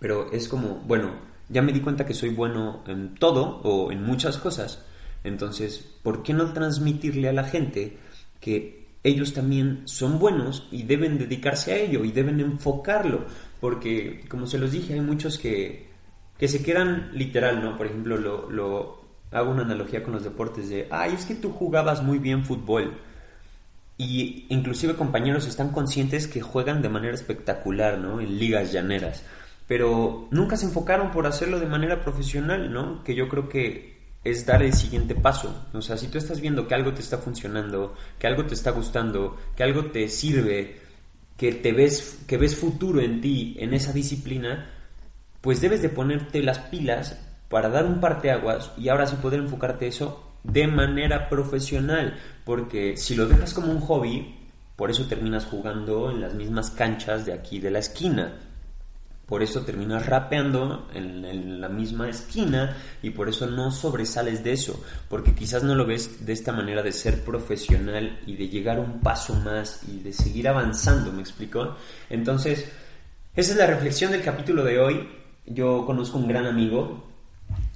Pero 0.00 0.32
es 0.32 0.48
como, 0.48 0.82
bueno, 0.86 1.12
ya 1.48 1.62
me 1.62 1.72
di 1.72 1.80
cuenta 1.80 2.06
que 2.06 2.14
soy 2.14 2.30
bueno 2.30 2.82
en 2.86 3.14
todo 3.14 3.60
o 3.62 3.92
en 3.92 4.02
muchas 4.02 4.38
cosas. 4.38 4.84
Entonces, 5.22 5.86
¿por 6.02 6.22
qué 6.22 6.32
no 6.32 6.52
transmitirle 6.52 7.28
a 7.28 7.32
la 7.32 7.44
gente 7.44 7.98
que 8.40 8.88
ellos 9.02 9.32
también 9.32 9.82
son 9.84 10.18
buenos 10.18 10.68
y 10.72 10.82
deben 10.82 11.18
dedicarse 11.18 11.72
a 11.72 11.76
ello 11.76 12.04
y 12.04 12.12
deben 12.12 12.40
enfocarlo? 12.40 13.26
Porque, 13.60 14.24
como 14.28 14.46
se 14.46 14.58
los 14.58 14.72
dije, 14.72 14.94
hay 14.94 15.00
muchos 15.00 15.38
que, 15.38 15.88
que 16.38 16.48
se 16.48 16.62
quedan 16.62 17.10
literal, 17.12 17.62
¿no? 17.62 17.76
Por 17.76 17.86
ejemplo, 17.86 18.16
lo, 18.16 18.50
lo 18.50 19.04
hago 19.30 19.50
una 19.50 19.62
analogía 19.62 20.02
con 20.02 20.14
los 20.14 20.24
deportes 20.24 20.70
de, 20.70 20.88
ay, 20.90 21.14
es 21.14 21.26
que 21.26 21.34
tú 21.34 21.50
jugabas 21.50 22.02
muy 22.02 22.18
bien 22.18 22.44
fútbol. 22.44 22.98
Y 23.98 24.46
inclusive 24.48 24.94
compañeros 24.94 25.46
están 25.46 25.72
conscientes 25.72 26.26
que 26.26 26.40
juegan 26.40 26.80
de 26.80 26.88
manera 26.88 27.14
espectacular, 27.14 27.98
¿no? 27.98 28.20
En 28.20 28.38
ligas 28.38 28.72
llaneras. 28.72 29.22
Pero 29.70 30.26
nunca 30.32 30.56
se 30.56 30.66
enfocaron 30.66 31.12
por 31.12 31.28
hacerlo 31.28 31.60
de 31.60 31.66
manera 31.66 32.00
profesional, 32.00 32.72
¿no? 32.72 33.04
Que 33.04 33.14
yo 33.14 33.28
creo 33.28 33.48
que 33.48 34.16
es 34.24 34.44
dar 34.44 34.64
el 34.64 34.72
siguiente 34.72 35.14
paso. 35.14 35.68
O 35.72 35.80
sea, 35.80 35.96
si 35.96 36.08
tú 36.08 36.18
estás 36.18 36.40
viendo 36.40 36.66
que 36.66 36.74
algo 36.74 36.92
te 36.92 37.02
está 37.02 37.18
funcionando, 37.18 37.94
que 38.18 38.26
algo 38.26 38.44
te 38.46 38.54
está 38.54 38.72
gustando, 38.72 39.36
que 39.54 39.62
algo 39.62 39.84
te 39.92 40.08
sirve, 40.08 40.80
que 41.36 41.52
te 41.52 41.70
ves, 41.70 42.18
que 42.26 42.36
ves 42.36 42.56
futuro 42.56 43.00
en 43.00 43.20
ti, 43.20 43.58
en 43.60 43.72
esa 43.72 43.92
disciplina, 43.92 44.72
pues 45.40 45.60
debes 45.60 45.82
de 45.82 45.88
ponerte 45.88 46.42
las 46.42 46.58
pilas 46.58 47.20
para 47.48 47.68
dar 47.68 47.86
un 47.86 48.00
parteaguas 48.00 48.72
y 48.76 48.88
ahora 48.88 49.06
sí 49.06 49.14
poder 49.22 49.38
enfocarte 49.38 49.86
eso 49.86 50.32
de 50.42 50.66
manera 50.66 51.28
profesional, 51.28 52.18
porque 52.44 52.96
si 52.96 53.14
lo 53.14 53.26
dejas 53.26 53.54
como 53.54 53.70
un 53.70 53.78
hobby, 53.78 54.34
por 54.74 54.90
eso 54.90 55.06
terminas 55.06 55.46
jugando 55.46 56.10
en 56.10 56.20
las 56.20 56.34
mismas 56.34 56.72
canchas 56.72 57.24
de 57.24 57.34
aquí 57.34 57.60
de 57.60 57.70
la 57.70 57.78
esquina. 57.78 58.49
Por 59.30 59.44
eso 59.44 59.60
terminas 59.60 60.06
rapeando 60.06 60.88
en, 60.92 61.60
la 61.60 61.68
misma 61.68 62.08
esquina 62.08 62.76
y 63.00 63.10
por 63.10 63.28
eso 63.28 63.46
no 63.46 63.70
sobresales 63.70 64.42
de 64.42 64.52
eso, 64.52 64.84
porque 65.08 65.36
quizás 65.36 65.62
no 65.62 65.76
lo 65.76 65.86
ves 65.86 66.26
de 66.26 66.32
esta 66.32 66.50
manera 66.50 66.82
de 66.82 66.90
ser 66.90 67.22
profesional 67.22 68.18
y 68.26 68.34
de 68.34 68.48
llegar 68.48 68.80
un 68.80 68.98
paso 68.98 69.36
más 69.36 69.82
y 69.86 70.00
de 70.00 70.12
seguir 70.12 70.48
avanzando, 70.48 71.12
¿me 71.12 71.20
explico? 71.20 71.76
Entonces, 72.08 72.72
esa 73.36 73.52
es 73.52 73.56
la 73.56 73.68
reflexión 73.68 74.10
del 74.10 74.22
capítulo 74.22 74.64
de 74.64 74.80
hoy. 74.80 75.08
Yo 75.46 75.86
conozco 75.86 76.18
un 76.18 76.26
gran 76.26 76.46
amigo, 76.46 77.06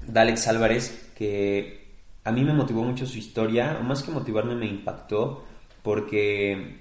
Dalex 0.09 0.49
Álvarez, 0.49 1.13
que 1.17 1.95
a 2.25 2.33
mí 2.33 2.43
me 2.43 2.53
motivó 2.53 2.83
mucho 2.83 3.07
su 3.07 3.19
historia, 3.19 3.79
o 3.81 3.85
más 3.85 4.03
que 4.03 4.11
motivarme 4.11 4.57
me 4.57 4.67
impactó, 4.67 5.45
porque 5.85 6.81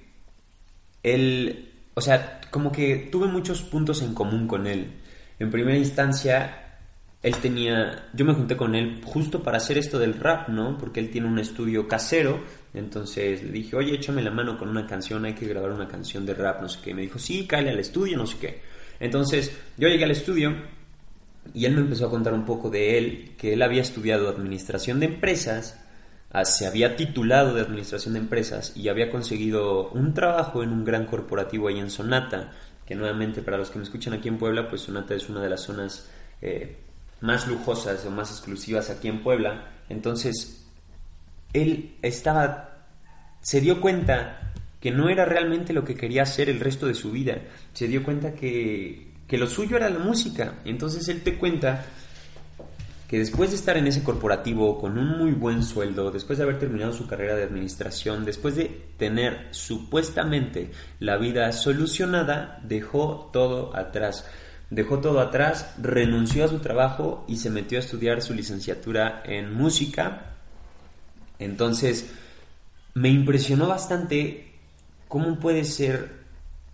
él 1.03 1.72
o 1.93 2.01
sea, 2.01 2.41
como 2.49 2.71
que 2.71 3.09
tuve 3.11 3.27
muchos 3.27 3.61
puntos 3.61 4.01
en 4.01 4.13
común 4.13 4.47
con 4.47 4.67
él. 4.67 4.91
En 5.39 5.51
primera 5.51 5.77
instancia, 5.77 6.79
él 7.21 7.35
tenía, 7.37 8.09
yo 8.13 8.25
me 8.25 8.33
junté 8.33 8.57
con 8.57 8.75
él 8.75 9.01
justo 9.03 9.43
para 9.43 9.57
hacer 9.57 9.77
esto 9.77 9.99
del 9.99 10.19
rap, 10.19 10.49
¿no? 10.49 10.77
Porque 10.77 10.99
él 10.99 11.09
tiene 11.09 11.27
un 11.27 11.39
estudio 11.39 11.87
casero, 11.87 12.41
entonces 12.73 13.43
le 13.43 13.51
dije, 13.51 13.75
oye, 13.75 13.95
échame 13.95 14.21
la 14.21 14.31
mano 14.31 14.57
con 14.57 14.69
una 14.69 14.87
canción, 14.87 15.25
hay 15.25 15.33
que 15.33 15.47
grabar 15.47 15.71
una 15.71 15.87
canción 15.87 16.25
de 16.25 16.33
rap, 16.33 16.61
no 16.61 16.69
sé 16.69 16.79
qué. 16.83 16.93
me 16.93 17.03
dijo, 17.03 17.19
sí, 17.19 17.45
cállate 17.47 17.71
al 17.71 17.79
estudio, 17.79 18.17
no 18.17 18.25
sé 18.25 18.37
qué. 18.39 18.61
Entonces, 18.99 19.55
yo 19.77 19.87
llegué 19.87 20.03
al 20.03 20.11
estudio 20.11 20.55
y 21.53 21.65
él 21.65 21.75
me 21.75 21.81
empezó 21.81 22.07
a 22.07 22.09
contar 22.09 22.33
un 22.33 22.45
poco 22.45 22.69
de 22.69 22.97
él, 22.97 23.31
que 23.37 23.53
él 23.53 23.61
había 23.61 23.81
estudiado 23.81 24.29
administración 24.29 24.99
de 24.99 25.07
empresas 25.07 25.82
se 26.43 26.65
había 26.65 26.95
titulado 26.95 27.53
de 27.53 27.61
Administración 27.61 28.15
de 28.15 28.21
Empresas 28.21 28.75
y 28.75 28.89
había 28.89 29.11
conseguido 29.11 29.89
un 29.89 30.13
trabajo 30.13 30.63
en 30.63 30.71
un 30.71 30.83
gran 30.83 31.05
corporativo 31.05 31.67
ahí 31.67 31.79
en 31.79 31.91
Sonata, 31.91 32.51
que 32.85 32.95
nuevamente 32.95 33.41
para 33.41 33.57
los 33.57 33.69
que 33.69 33.77
me 33.77 33.83
escuchan 33.83 34.13
aquí 34.13 34.29
en 34.29 34.39
Puebla, 34.39 34.67
pues 34.67 34.81
Sonata 34.81 35.13
es 35.13 35.29
una 35.29 35.41
de 35.41 35.49
las 35.49 35.61
zonas 35.61 36.09
eh, 36.41 36.77
más 37.21 37.47
lujosas 37.47 38.03
o 38.05 38.11
más 38.11 38.31
exclusivas 38.31 38.89
aquí 38.89 39.07
en 39.07 39.21
Puebla. 39.21 39.69
Entonces, 39.89 40.65
él 41.53 41.95
estaba, 42.01 42.87
se 43.41 43.61
dio 43.61 43.79
cuenta 43.79 44.53
que 44.81 44.91
no 44.91 45.09
era 45.09 45.23
realmente 45.23 45.71
lo 45.71 45.85
que 45.85 45.95
quería 45.95 46.23
hacer 46.23 46.49
el 46.49 46.59
resto 46.59 46.87
de 46.87 46.95
su 46.95 47.11
vida. 47.11 47.37
Se 47.73 47.87
dio 47.87 48.03
cuenta 48.03 48.33
que, 48.33 49.13
que 49.27 49.37
lo 49.37 49.47
suyo 49.47 49.77
era 49.77 49.89
la 49.89 49.99
música. 49.99 50.55
Entonces 50.65 51.07
él 51.07 51.21
te 51.21 51.37
cuenta 51.37 51.85
que 53.13 53.19
después 53.19 53.51
de 53.51 53.57
estar 53.57 53.77
en 53.77 53.85
ese 53.85 54.01
corporativo 54.01 54.79
con 54.79 54.97
un 54.97 55.19
muy 55.19 55.33
buen 55.33 55.61
sueldo, 55.61 56.09
después 56.09 56.39
de 56.39 56.45
haber 56.45 56.57
terminado 56.57 56.93
su 56.93 57.05
carrera 57.05 57.35
de 57.35 57.43
administración, 57.43 58.25
después 58.25 58.55
de 58.55 58.87
tener 58.97 59.49
supuestamente 59.51 60.71
la 60.97 61.17
vida 61.17 61.51
solucionada, 61.51 62.59
dejó 62.63 63.29
todo 63.31 63.77
atrás. 63.77 64.25
Dejó 64.71 64.97
todo 64.97 65.19
atrás, 65.19 65.75
renunció 65.79 66.43
a 66.43 66.47
su 66.47 66.57
trabajo 66.57 67.23
y 67.27 67.37
se 67.37 67.51
metió 67.51 67.77
a 67.77 67.81
estudiar 67.81 68.23
su 68.23 68.33
licenciatura 68.33 69.21
en 69.23 69.53
música. 69.53 70.33
Entonces, 71.37 72.11
me 72.95 73.09
impresionó 73.09 73.67
bastante 73.67 74.55
cómo 75.07 75.39
puede 75.39 75.65
ser 75.65 76.13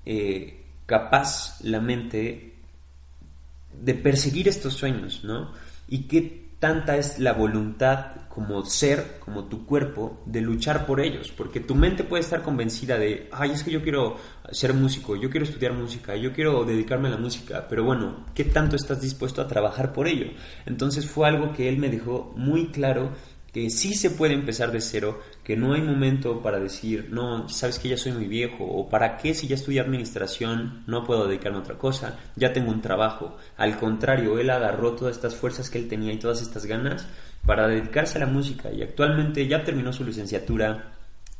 eh, 0.05 0.63
capaz 0.85 1.59
la 1.65 1.81
mente 1.81 2.55
de 3.73 3.93
perseguir 3.93 4.47
estos 4.47 4.75
sueños, 4.75 5.25
¿no? 5.25 5.67
Y 5.89 6.03
qué 6.03 6.49
tanta 6.59 6.97
es 6.97 7.19
la 7.19 7.33
voluntad 7.33 8.27
como 8.27 8.63
ser, 8.65 9.17
como 9.19 9.45
tu 9.45 9.65
cuerpo, 9.65 10.21
de 10.25 10.41
luchar 10.41 10.85
por 10.85 10.99
ellos, 10.99 11.31
porque 11.35 11.59
tu 11.59 11.73
mente 11.73 12.03
puede 12.03 12.21
estar 12.21 12.41
convencida 12.41 12.97
de, 12.97 13.29
ay, 13.31 13.51
es 13.51 13.63
que 13.63 13.71
yo 13.71 13.81
quiero 13.81 14.17
ser 14.51 14.73
músico, 14.73 15.15
yo 15.15 15.29
quiero 15.29 15.45
estudiar 15.45 15.73
música, 15.73 16.15
yo 16.15 16.31
quiero 16.31 16.63
dedicarme 16.63 17.07
a 17.07 17.11
la 17.11 17.17
música, 17.17 17.65
pero 17.67 17.83
bueno, 17.83 18.25
¿qué 18.35 18.43
tanto 18.43 18.75
estás 18.75 19.01
dispuesto 19.01 19.41
a 19.41 19.47
trabajar 19.47 19.93
por 19.93 20.07
ello? 20.07 20.27
Entonces 20.65 21.05
fue 21.05 21.27
algo 21.27 21.53
que 21.53 21.69
él 21.69 21.77
me 21.77 21.89
dejó 21.89 22.33
muy 22.35 22.67
claro 22.67 23.11
que 23.51 23.69
sí 23.69 23.93
se 23.93 24.11
puede 24.11 24.33
empezar 24.33 24.71
de 24.71 24.81
cero, 24.81 25.21
que 25.43 25.57
no 25.57 25.73
hay 25.73 25.81
momento 25.81 26.41
para 26.41 26.59
decir, 26.59 27.09
no, 27.11 27.49
sabes 27.49 27.79
que 27.79 27.89
ya 27.89 27.97
soy 27.97 28.11
muy 28.11 28.27
viejo, 28.27 28.63
o 28.63 28.89
para 28.89 29.17
qué 29.17 29.33
si 29.33 29.47
ya 29.47 29.55
estudié 29.55 29.79
administración 29.81 30.83
no 30.87 31.03
puedo 31.03 31.27
dedicarme 31.27 31.57
a 31.57 31.61
otra 31.61 31.77
cosa, 31.77 32.19
ya 32.35 32.53
tengo 32.53 32.71
un 32.71 32.81
trabajo. 32.81 33.37
Al 33.57 33.77
contrario, 33.77 34.37
él 34.39 34.49
agarró 34.49 34.93
todas 34.93 35.15
estas 35.15 35.35
fuerzas 35.35 35.69
que 35.69 35.79
él 35.79 35.87
tenía 35.87 36.13
y 36.13 36.19
todas 36.19 36.41
estas 36.41 36.65
ganas 36.65 37.07
para 37.45 37.67
dedicarse 37.67 38.17
a 38.17 38.21
la 38.21 38.27
música 38.27 38.71
y 38.71 38.81
actualmente 38.81 39.47
ya 39.47 39.63
terminó 39.63 39.93
su 39.93 40.03
licenciatura, 40.03 40.93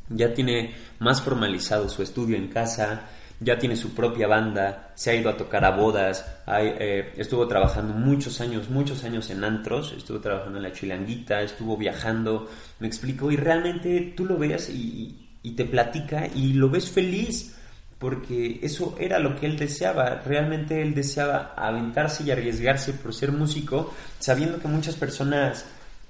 ya 0.10 0.34
tiene 0.34 0.74
más 1.00 1.22
formalizado 1.22 1.88
su 1.90 2.02
estudio 2.02 2.36
en 2.36 2.48
casa, 2.48 3.10
ya 3.40 3.58
tiene 3.58 3.76
su 3.76 3.94
propia 3.94 4.28
banda, 4.28 4.92
se 4.96 5.12
ha 5.12 5.16
ido 5.16 5.30
a 5.30 5.38
tocar 5.38 5.64
a 5.64 5.72
bodas, 5.72 6.26
eh, 6.48 7.14
estuvo 7.18 7.48
trabajando 7.48 7.94
muchos 7.94 8.42
años, 8.42 8.70
muchos 8.70 9.04
años 9.04 9.30
en 9.30 9.44
antros, 9.44 9.94
estuvo 9.96 10.20
trabajando 10.20 10.58
en 10.58 10.64
la 10.64 10.74
chilanguita, 10.74 11.42
estuvo 11.42 11.78
viajando, 11.78 12.50
me 12.80 12.88
explico, 12.88 13.32
y 13.32 13.38
realmente 13.38 14.14
tú 14.16 14.26
lo 14.26 14.38
ves 14.38 14.70
y, 14.70 15.26
te 15.56 15.66
platica 15.66 16.28
y 16.36 16.54
lo 16.54 16.70
ves 16.70 16.90
feliz, 16.90 17.56
porque 17.98 18.60
eso 18.62 18.96
era 19.00 19.20
lo 19.20 19.36
que 19.36 19.46
él 19.46 19.58
deseaba, 19.58 20.22
realmente 20.26 20.82
él 20.82 20.94
deseaba 20.94 21.54
aventarse 21.56 22.24
y 22.24 22.32
arriesgarse 22.32 22.94
por 22.94 23.14
ser 23.14 23.32
músico, 23.32 23.94
sabiendo 24.20 24.60
que 24.60 24.68
muchas 24.68 24.96
personas 24.96 25.66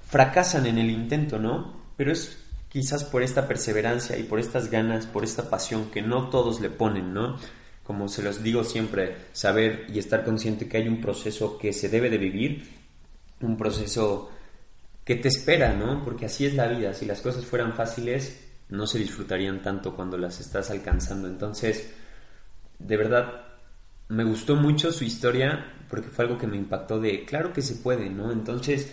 fracasan 0.08 0.66
en 0.66 0.78
el 0.78 0.90
intento, 0.90 1.38
¿no? 1.38 1.72
Pero 1.96 2.12
es 2.12 2.36
quizás 2.70 3.04
por 3.04 3.22
esta 3.22 3.46
perseverancia 3.46 4.16
y 4.16 4.22
por 4.22 4.40
estas 4.40 4.70
ganas, 4.70 5.04
por 5.04 5.24
esta 5.24 5.50
pasión 5.50 5.90
que 5.90 6.00
no 6.00 6.30
todos 6.30 6.60
le 6.60 6.70
ponen, 6.70 7.12
¿no? 7.12 7.36
Como 7.84 8.08
se 8.08 8.22
los 8.22 8.42
digo 8.42 8.62
siempre, 8.64 9.16
saber 9.32 9.86
y 9.92 9.98
estar 9.98 10.24
consciente 10.24 10.68
que 10.68 10.78
hay 10.78 10.88
un 10.88 11.00
proceso 11.00 11.58
que 11.58 11.72
se 11.72 11.88
debe 11.88 12.08
de 12.08 12.18
vivir, 12.18 12.68
un 13.40 13.56
proceso 13.56 14.30
que 15.04 15.16
te 15.16 15.28
espera, 15.28 15.74
¿no? 15.74 16.04
Porque 16.04 16.26
así 16.26 16.46
es 16.46 16.54
la 16.54 16.68
vida, 16.68 16.94
si 16.94 17.06
las 17.06 17.20
cosas 17.20 17.44
fueran 17.44 17.74
fáciles, 17.74 18.40
no 18.68 18.86
se 18.86 18.98
disfrutarían 18.98 19.62
tanto 19.62 19.96
cuando 19.96 20.16
las 20.16 20.38
estás 20.38 20.70
alcanzando. 20.70 21.26
Entonces, 21.26 21.92
de 22.78 22.96
verdad, 22.96 23.46
me 24.08 24.22
gustó 24.22 24.54
mucho 24.54 24.92
su 24.92 25.02
historia 25.02 25.74
porque 25.88 26.08
fue 26.08 26.24
algo 26.24 26.38
que 26.38 26.46
me 26.46 26.56
impactó 26.56 27.00
de, 27.00 27.24
claro 27.24 27.52
que 27.52 27.62
se 27.62 27.74
puede, 27.74 28.08
¿no? 28.08 28.30
Entonces, 28.30 28.92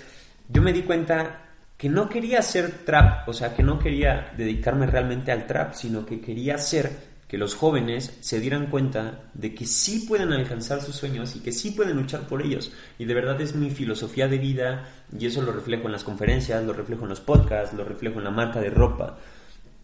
yo 0.49 0.63
me 0.63 0.73
di 0.73 0.81
cuenta 0.81 1.46
que 1.77 1.89
no 1.89 2.09
quería 2.09 2.39
hacer 2.39 2.83
trap, 2.85 3.29
o 3.29 3.33
sea, 3.33 3.53
que 3.55 3.61
no 3.61 3.77
quería 3.77 4.33
dedicarme 4.35 4.87
realmente 4.87 5.31
al 5.31 5.45
trap, 5.45 5.73
sino 5.73 6.05
que 6.05 6.19
quería 6.19 6.55
hacer 6.55 7.17
que 7.27 7.37
los 7.37 7.55
jóvenes 7.55 8.17
se 8.21 8.39
dieran 8.39 8.67
cuenta 8.67 9.29
de 9.33 9.53
que 9.53 9.65
sí 9.65 10.05
pueden 10.07 10.31
alcanzar 10.31 10.81
sus 10.81 10.95
sueños 10.95 11.35
y 11.35 11.41
que 11.41 11.51
sí 11.51 11.71
pueden 11.71 11.97
luchar 11.97 12.21
por 12.21 12.41
ellos. 12.41 12.71
Y 12.97 13.05
de 13.05 13.13
verdad 13.13 13.39
es 13.41 13.53
mi 13.53 13.69
filosofía 13.69 14.27
de 14.27 14.37
vida 14.37 14.89
y 15.17 15.25
eso 15.25 15.41
lo 15.41 15.51
reflejo 15.51 15.85
en 15.85 15.91
las 15.91 16.05
conferencias, 16.05 16.63
lo 16.63 16.73
reflejo 16.73 17.03
en 17.03 17.09
los 17.09 17.19
podcasts, 17.19 17.75
lo 17.75 17.83
reflejo 17.83 18.19
en 18.19 18.23
la 18.23 18.31
marca 18.31 18.61
de 18.61 18.69
ropa. 18.69 19.17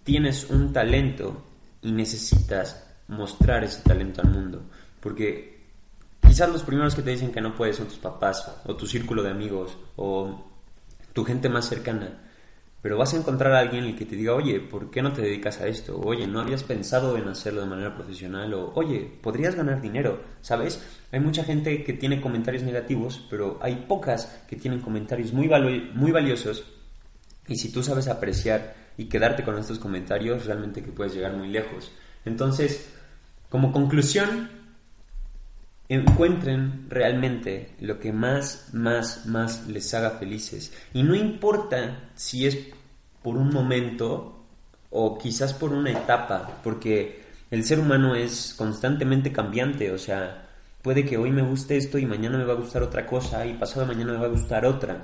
Tienes 0.03 0.49
un 0.49 0.71
talento 0.71 1.43
y 1.81 1.91
necesitas 1.91 2.87
mostrar 3.09 3.63
ese 3.65 3.81
talento 3.81 4.21
al 4.21 4.29
mundo, 4.29 4.63
porque 5.01 5.59
quizás 6.25 6.49
los 6.49 6.63
primeros 6.63 6.95
que 6.95 7.01
te 7.01 7.09
dicen 7.09 7.31
que 7.31 7.41
no 7.41 7.55
puedes 7.55 7.75
son 7.75 7.87
tus 7.87 7.97
papás 7.97 8.61
o 8.65 8.75
tu 8.75 8.87
círculo 8.87 9.21
de 9.21 9.31
amigos 9.31 9.77
o 9.97 10.52
tu 11.13 11.23
gente 11.23 11.49
más 11.49 11.69
cercana. 11.69 12.19
Pero 12.83 12.97
vas 12.97 13.13
a 13.13 13.17
encontrar 13.17 13.53
a 13.53 13.59
alguien 13.59 13.85
el 13.85 13.95
que 13.95 14.05
te 14.05 14.17
diga, 14.17 14.33
oye, 14.33 14.59
¿por 14.59 14.91
qué 14.91 15.01
no 15.01 15.13
te 15.13 15.21
dedicas 15.21 15.61
a 15.61 15.67
esto? 15.67 16.01
oye, 16.01 16.27
¿no 16.27 16.41
habías 16.41 16.63
pensado 16.63 17.15
en 17.15 17.29
hacerlo 17.29 17.61
de 17.61 17.67
manera 17.67 17.95
profesional? 17.95 18.53
O, 18.53 18.73
oye, 18.75 19.09
podrías 19.21 19.55
ganar 19.55 19.79
dinero, 19.79 20.21
¿sabes? 20.41 20.83
Hay 21.13 21.21
mucha 21.21 21.45
gente 21.45 21.85
que 21.85 21.93
tiene 21.93 22.19
comentarios 22.19 22.63
negativos, 22.63 23.25
pero 23.29 23.57
hay 23.61 23.85
pocas 23.87 24.43
que 24.49 24.57
tienen 24.57 24.81
comentarios 24.81 25.31
muy, 25.31 25.47
muy 25.95 26.11
valiosos. 26.11 26.65
Y 27.47 27.55
si 27.55 27.71
tú 27.71 27.83
sabes 27.83 28.09
apreciar 28.09 28.75
y 28.97 29.05
quedarte 29.05 29.43
con 29.43 29.57
estos 29.57 29.79
comentarios, 29.79 30.45
realmente 30.45 30.83
que 30.83 30.91
puedes 30.91 31.13
llegar 31.13 31.37
muy 31.37 31.47
lejos. 31.47 31.89
Entonces, 32.25 32.93
como 33.47 33.71
conclusión, 33.71 34.49
encuentren 35.89 36.87
realmente 36.89 37.75
lo 37.79 37.99
que 37.99 38.11
más, 38.11 38.69
más, 38.73 39.25
más 39.25 39.67
les 39.67 39.93
haga 39.93 40.11
felices. 40.11 40.73
Y 40.93 41.03
no 41.03 41.15
importa 41.15 42.11
si 42.15 42.47
es 42.47 42.57
por 43.21 43.37
un 43.37 43.53
momento 43.53 44.45
o 44.89 45.17
quizás 45.17 45.53
por 45.53 45.73
una 45.73 45.91
etapa, 45.91 46.59
porque 46.63 47.23
el 47.49 47.63
ser 47.63 47.79
humano 47.79 48.15
es 48.15 48.53
constantemente 48.57 49.31
cambiante, 49.31 49.91
o 49.91 49.97
sea, 49.97 50.49
puede 50.81 51.05
que 51.05 51.17
hoy 51.17 51.31
me 51.31 51.41
guste 51.41 51.77
esto 51.77 51.97
y 51.97 52.05
mañana 52.05 52.37
me 52.37 52.45
va 52.45 52.53
a 52.53 52.57
gustar 52.57 52.83
otra 52.83 53.05
cosa 53.05 53.45
y 53.45 53.53
pasado 53.53 53.85
mañana 53.85 54.13
me 54.13 54.19
va 54.19 54.25
a 54.25 54.29
gustar 54.29 54.65
otra. 54.65 55.03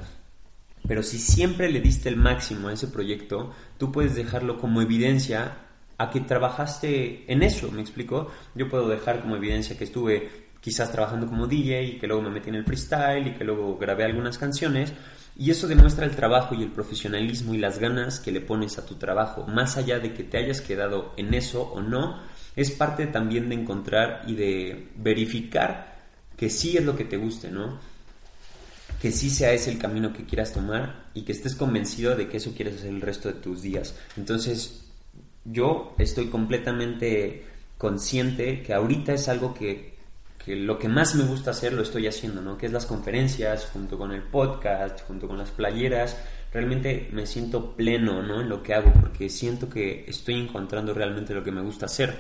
Pero 0.88 1.04
si 1.04 1.20
siempre 1.20 1.70
le 1.70 1.82
diste 1.82 2.10
el 2.10 2.16
máximo 2.16 2.68
a 2.68 2.74
ese 2.74 2.88
proyecto, 2.88 3.54
tú 3.78 3.92
puedes 3.92 4.16
dejarlo 4.16 4.60
como 4.60 4.82
evidencia 4.82 5.58
a 5.98 6.10
que 6.10 6.22
trabajaste 6.22 7.32
en 7.32 7.44
eso, 7.44 7.72
¿me 7.72 7.82
explico? 7.82 8.32
Yo 8.56 8.70
puedo 8.70 8.88
dejar 8.88 9.22
como 9.22 9.36
evidencia 9.36 9.78
que 9.78 9.84
estuve 9.84 10.49
quizás 10.62 10.92
trabajando 10.92 11.28
como 11.28 11.48
DJ 11.48 11.84
y 11.84 11.98
que 12.00 12.08
luego 12.08 12.22
me 12.22 12.30
metí 12.30 12.50
en 12.50 12.56
el 12.56 12.66
freestyle 12.66 13.28
y 13.28 13.34
que 13.34 13.44
luego 13.44 13.78
grabé 13.78 14.04
algunas 14.04 14.38
canciones 14.38 14.94
y 15.40 15.52
eso 15.52 15.68
demuestra 15.68 16.06
el 16.06 16.16
trabajo 16.18 16.54
y 16.54 16.64
el 16.64 16.72
profesionalismo 16.72 17.54
y 17.54 17.60
las 17.60 17.80
ganas 17.80 18.20
que 18.20 18.34
le 18.34 18.42
pones 18.42 18.78
a 18.78 18.86
tu 18.86 18.96
trabajo, 18.96 19.48
más 19.48 19.78
allá 19.78 20.00
de 20.00 20.14
que 20.14 20.24
te 20.24 20.38
hayas 20.38 20.60
quedado 20.60 21.14
en 21.16 21.34
eso 21.34 21.62
o 21.62 21.82
no, 21.82 22.20
es 22.58 22.72
parte 22.72 23.08
también 23.08 23.48
de 23.48 23.56
encontrar 23.56 24.24
y 24.28 24.36
de 24.36 24.90
verificar 24.98 25.98
que 26.36 26.50
sí 26.50 26.76
es 26.76 26.84
lo 26.84 26.98
que 26.98 27.06
te 27.06 27.16
guste, 27.16 27.50
¿no? 27.52 27.80
Que 29.02 29.12
sí 29.12 29.30
sea 29.30 29.54
ese 29.54 29.72
el 29.72 29.78
camino 29.78 30.12
que 30.12 30.26
quieras 30.26 30.52
tomar 30.52 31.06
y 31.14 31.22
que 31.22 31.32
estés 31.32 31.56
convencido 31.56 32.18
de 32.18 32.28
que 32.28 32.38
eso 32.38 32.54
quieres 32.54 32.76
hacer 32.76 32.90
el 32.90 33.02
resto 33.02 33.30
de 33.30 33.36
tus 33.36 33.62
días. 33.62 33.96
Entonces, 34.18 34.86
yo 35.46 35.96
estoy 35.98 36.28
completamente 36.28 37.46
consciente 37.78 38.62
que 38.62 38.74
ahorita 38.74 39.14
es 39.14 39.30
algo 39.30 39.54
lo 40.56 40.80
que 40.80 40.88
más 40.88 41.16
me 41.16 41.24
gusta 41.24 41.52
hacer 41.52 41.74
lo 41.74 41.82
estoy 41.82 42.08
haciendo, 42.08 42.42
¿no? 42.42 42.58
Que 42.58 42.66
es 42.66 42.72
las 42.72 42.86
conferencias, 42.86 43.70
junto 43.72 43.98
con 43.98 44.12
el 44.12 44.24
podcast, 44.24 45.02
junto 45.08 45.28
con 45.28 45.38
las 45.38 45.52
playeras. 45.52 46.18
Realmente 46.52 47.10
me 47.12 47.26
siento 47.26 47.76
pleno, 47.76 48.22
¿no? 48.24 48.42
En 48.42 48.50
lo 48.50 48.64
que 48.64 48.74
hago, 48.74 48.92
porque 48.94 49.30
siento 49.30 49.70
que 49.70 50.06
estoy 50.08 50.36
encontrando 50.36 50.94
realmente 50.94 51.34
lo 51.34 51.44
que 51.44 51.52
me 51.52 51.62
gusta 51.62 51.86
hacer. 51.86 52.16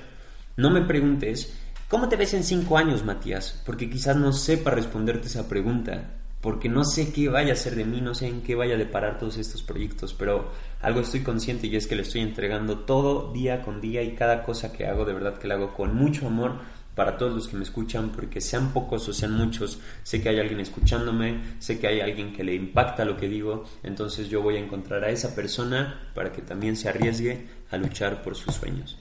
No 0.57 0.69
me 0.69 0.81
preguntes, 0.81 1.57
¿cómo 1.87 2.09
te 2.09 2.15
ves 2.15 2.33
en 2.33 2.43
cinco 2.43 2.77
años, 2.77 3.03
Matías? 3.03 3.61
Porque 3.65 3.89
quizás 3.89 4.15
no 4.15 4.31
sepa 4.31 4.71
responderte 4.71 5.27
esa 5.27 5.47
pregunta 5.47 6.15
porque 6.41 6.69
no 6.69 6.85
sé 6.85 7.11
qué 7.11 7.27
vaya 7.27 7.53
a 7.53 7.57
ser 7.57 7.75
de 7.75 7.83
mí, 7.83 7.99
no 7.99 8.15
sé 8.15 8.27
en 8.27 8.41
qué 8.41 8.55
vaya 8.55 8.75
a 8.75 8.77
deparar 8.77 9.17
todos 9.17 9.37
estos 9.37 9.61
proyectos, 9.61 10.13
pero 10.13 10.51
algo 10.81 11.01
estoy 11.01 11.21
consciente 11.21 11.67
y 11.67 11.75
es 11.75 11.85
que 11.85 11.95
le 11.95 12.03
estoy 12.03 12.21
entregando 12.21 12.79
todo 12.79 13.33
día 13.33 13.61
con 13.61 13.81
día 13.81 14.03
y 14.03 14.15
cada 14.15 14.43
cosa 14.43 14.71
que 14.71 14.87
hago, 14.87 15.03
de 15.03 15.13
verdad 15.13 15.37
que 15.37 15.47
la 15.47 15.55
hago 15.55 15.73
con 15.73 15.95
mucho 15.95 16.27
amor 16.27 16.59
para 16.99 17.17
todos 17.17 17.33
los 17.33 17.47
que 17.47 17.55
me 17.55 17.63
escuchan, 17.63 18.09
porque 18.09 18.41
sean 18.41 18.73
pocos 18.73 19.07
o 19.07 19.13
sean 19.13 19.31
muchos, 19.31 19.79
sé 20.03 20.21
que 20.21 20.27
hay 20.27 20.37
alguien 20.37 20.59
escuchándome, 20.59 21.39
sé 21.57 21.79
que 21.79 21.87
hay 21.87 22.01
alguien 22.01 22.33
que 22.33 22.43
le 22.43 22.53
impacta 22.53 23.05
lo 23.05 23.15
que 23.15 23.29
digo, 23.29 23.63
entonces 23.83 24.27
yo 24.27 24.41
voy 24.41 24.57
a 24.57 24.59
encontrar 24.59 25.05
a 25.05 25.09
esa 25.09 25.33
persona 25.33 26.11
para 26.13 26.33
que 26.33 26.41
también 26.41 26.75
se 26.75 26.89
arriesgue 26.89 27.45
a 27.71 27.77
luchar 27.77 28.21
por 28.21 28.35
sus 28.35 28.53
sueños. 28.53 28.97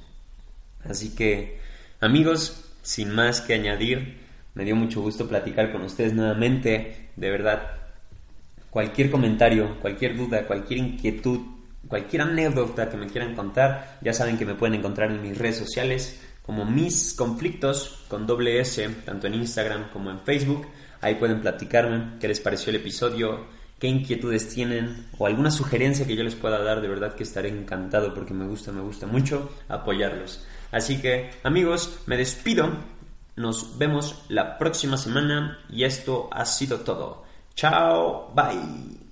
Así 0.84 1.12
que, 1.16 1.58
amigos, 1.98 2.70
sin 2.82 3.10
más 3.10 3.40
que 3.40 3.54
añadir, 3.54 4.18
me 4.54 4.64
dio 4.64 4.76
mucho 4.76 5.00
gusto 5.00 5.26
platicar 5.26 5.72
con 5.72 5.82
ustedes 5.82 6.14
nuevamente. 6.14 7.08
De 7.16 7.30
verdad, 7.32 7.78
cualquier 8.70 9.10
comentario, 9.10 9.76
cualquier 9.80 10.16
duda, 10.16 10.46
cualquier 10.46 10.78
inquietud, 10.78 11.40
cualquier 11.88 12.22
anécdota 12.22 12.88
que 12.88 12.96
me 12.96 13.08
quieran 13.08 13.34
contar, 13.34 13.98
ya 14.02 14.12
saben 14.12 14.38
que 14.38 14.46
me 14.46 14.54
pueden 14.54 14.76
encontrar 14.76 15.10
en 15.10 15.20
mis 15.20 15.36
redes 15.36 15.56
sociales 15.56 16.20
como 16.48 16.64
mis 16.64 17.12
conflictos 17.12 18.06
con 18.08 18.26
doble 18.26 18.58
S, 18.58 18.88
tanto 19.04 19.26
en 19.26 19.34
Instagram 19.34 19.90
como 19.90 20.10
en 20.10 20.20
Facebook. 20.20 20.66
Ahí 21.02 21.16
pueden 21.16 21.42
platicarme 21.42 22.18
qué 22.18 22.26
les 22.26 22.40
pareció 22.40 22.70
el 22.70 22.76
episodio, 22.76 23.44
qué 23.78 23.86
inquietudes 23.86 24.48
tienen 24.48 25.08
o 25.18 25.26
alguna 25.26 25.50
sugerencia 25.50 26.06
que 26.06 26.16
yo 26.16 26.24
les 26.24 26.36
pueda 26.36 26.64
dar. 26.64 26.80
De 26.80 26.88
verdad 26.88 27.14
que 27.14 27.24
estaré 27.24 27.50
encantado 27.50 28.14
porque 28.14 28.32
me 28.32 28.46
gusta, 28.46 28.72
me 28.72 28.80
gusta 28.80 29.06
mucho 29.06 29.50
apoyarlos. 29.68 30.42
Así 30.72 31.02
que 31.02 31.28
amigos, 31.42 31.98
me 32.06 32.16
despido 32.16 32.72
nos 33.36 33.76
vemos 33.76 34.24
la 34.30 34.56
próxima 34.56 34.96
semana 34.96 35.58
y 35.68 35.84
esto 35.84 36.30
ha 36.32 36.46
sido 36.46 36.80
todo. 36.80 37.24
Chao, 37.54 38.32
bye. 38.34 39.07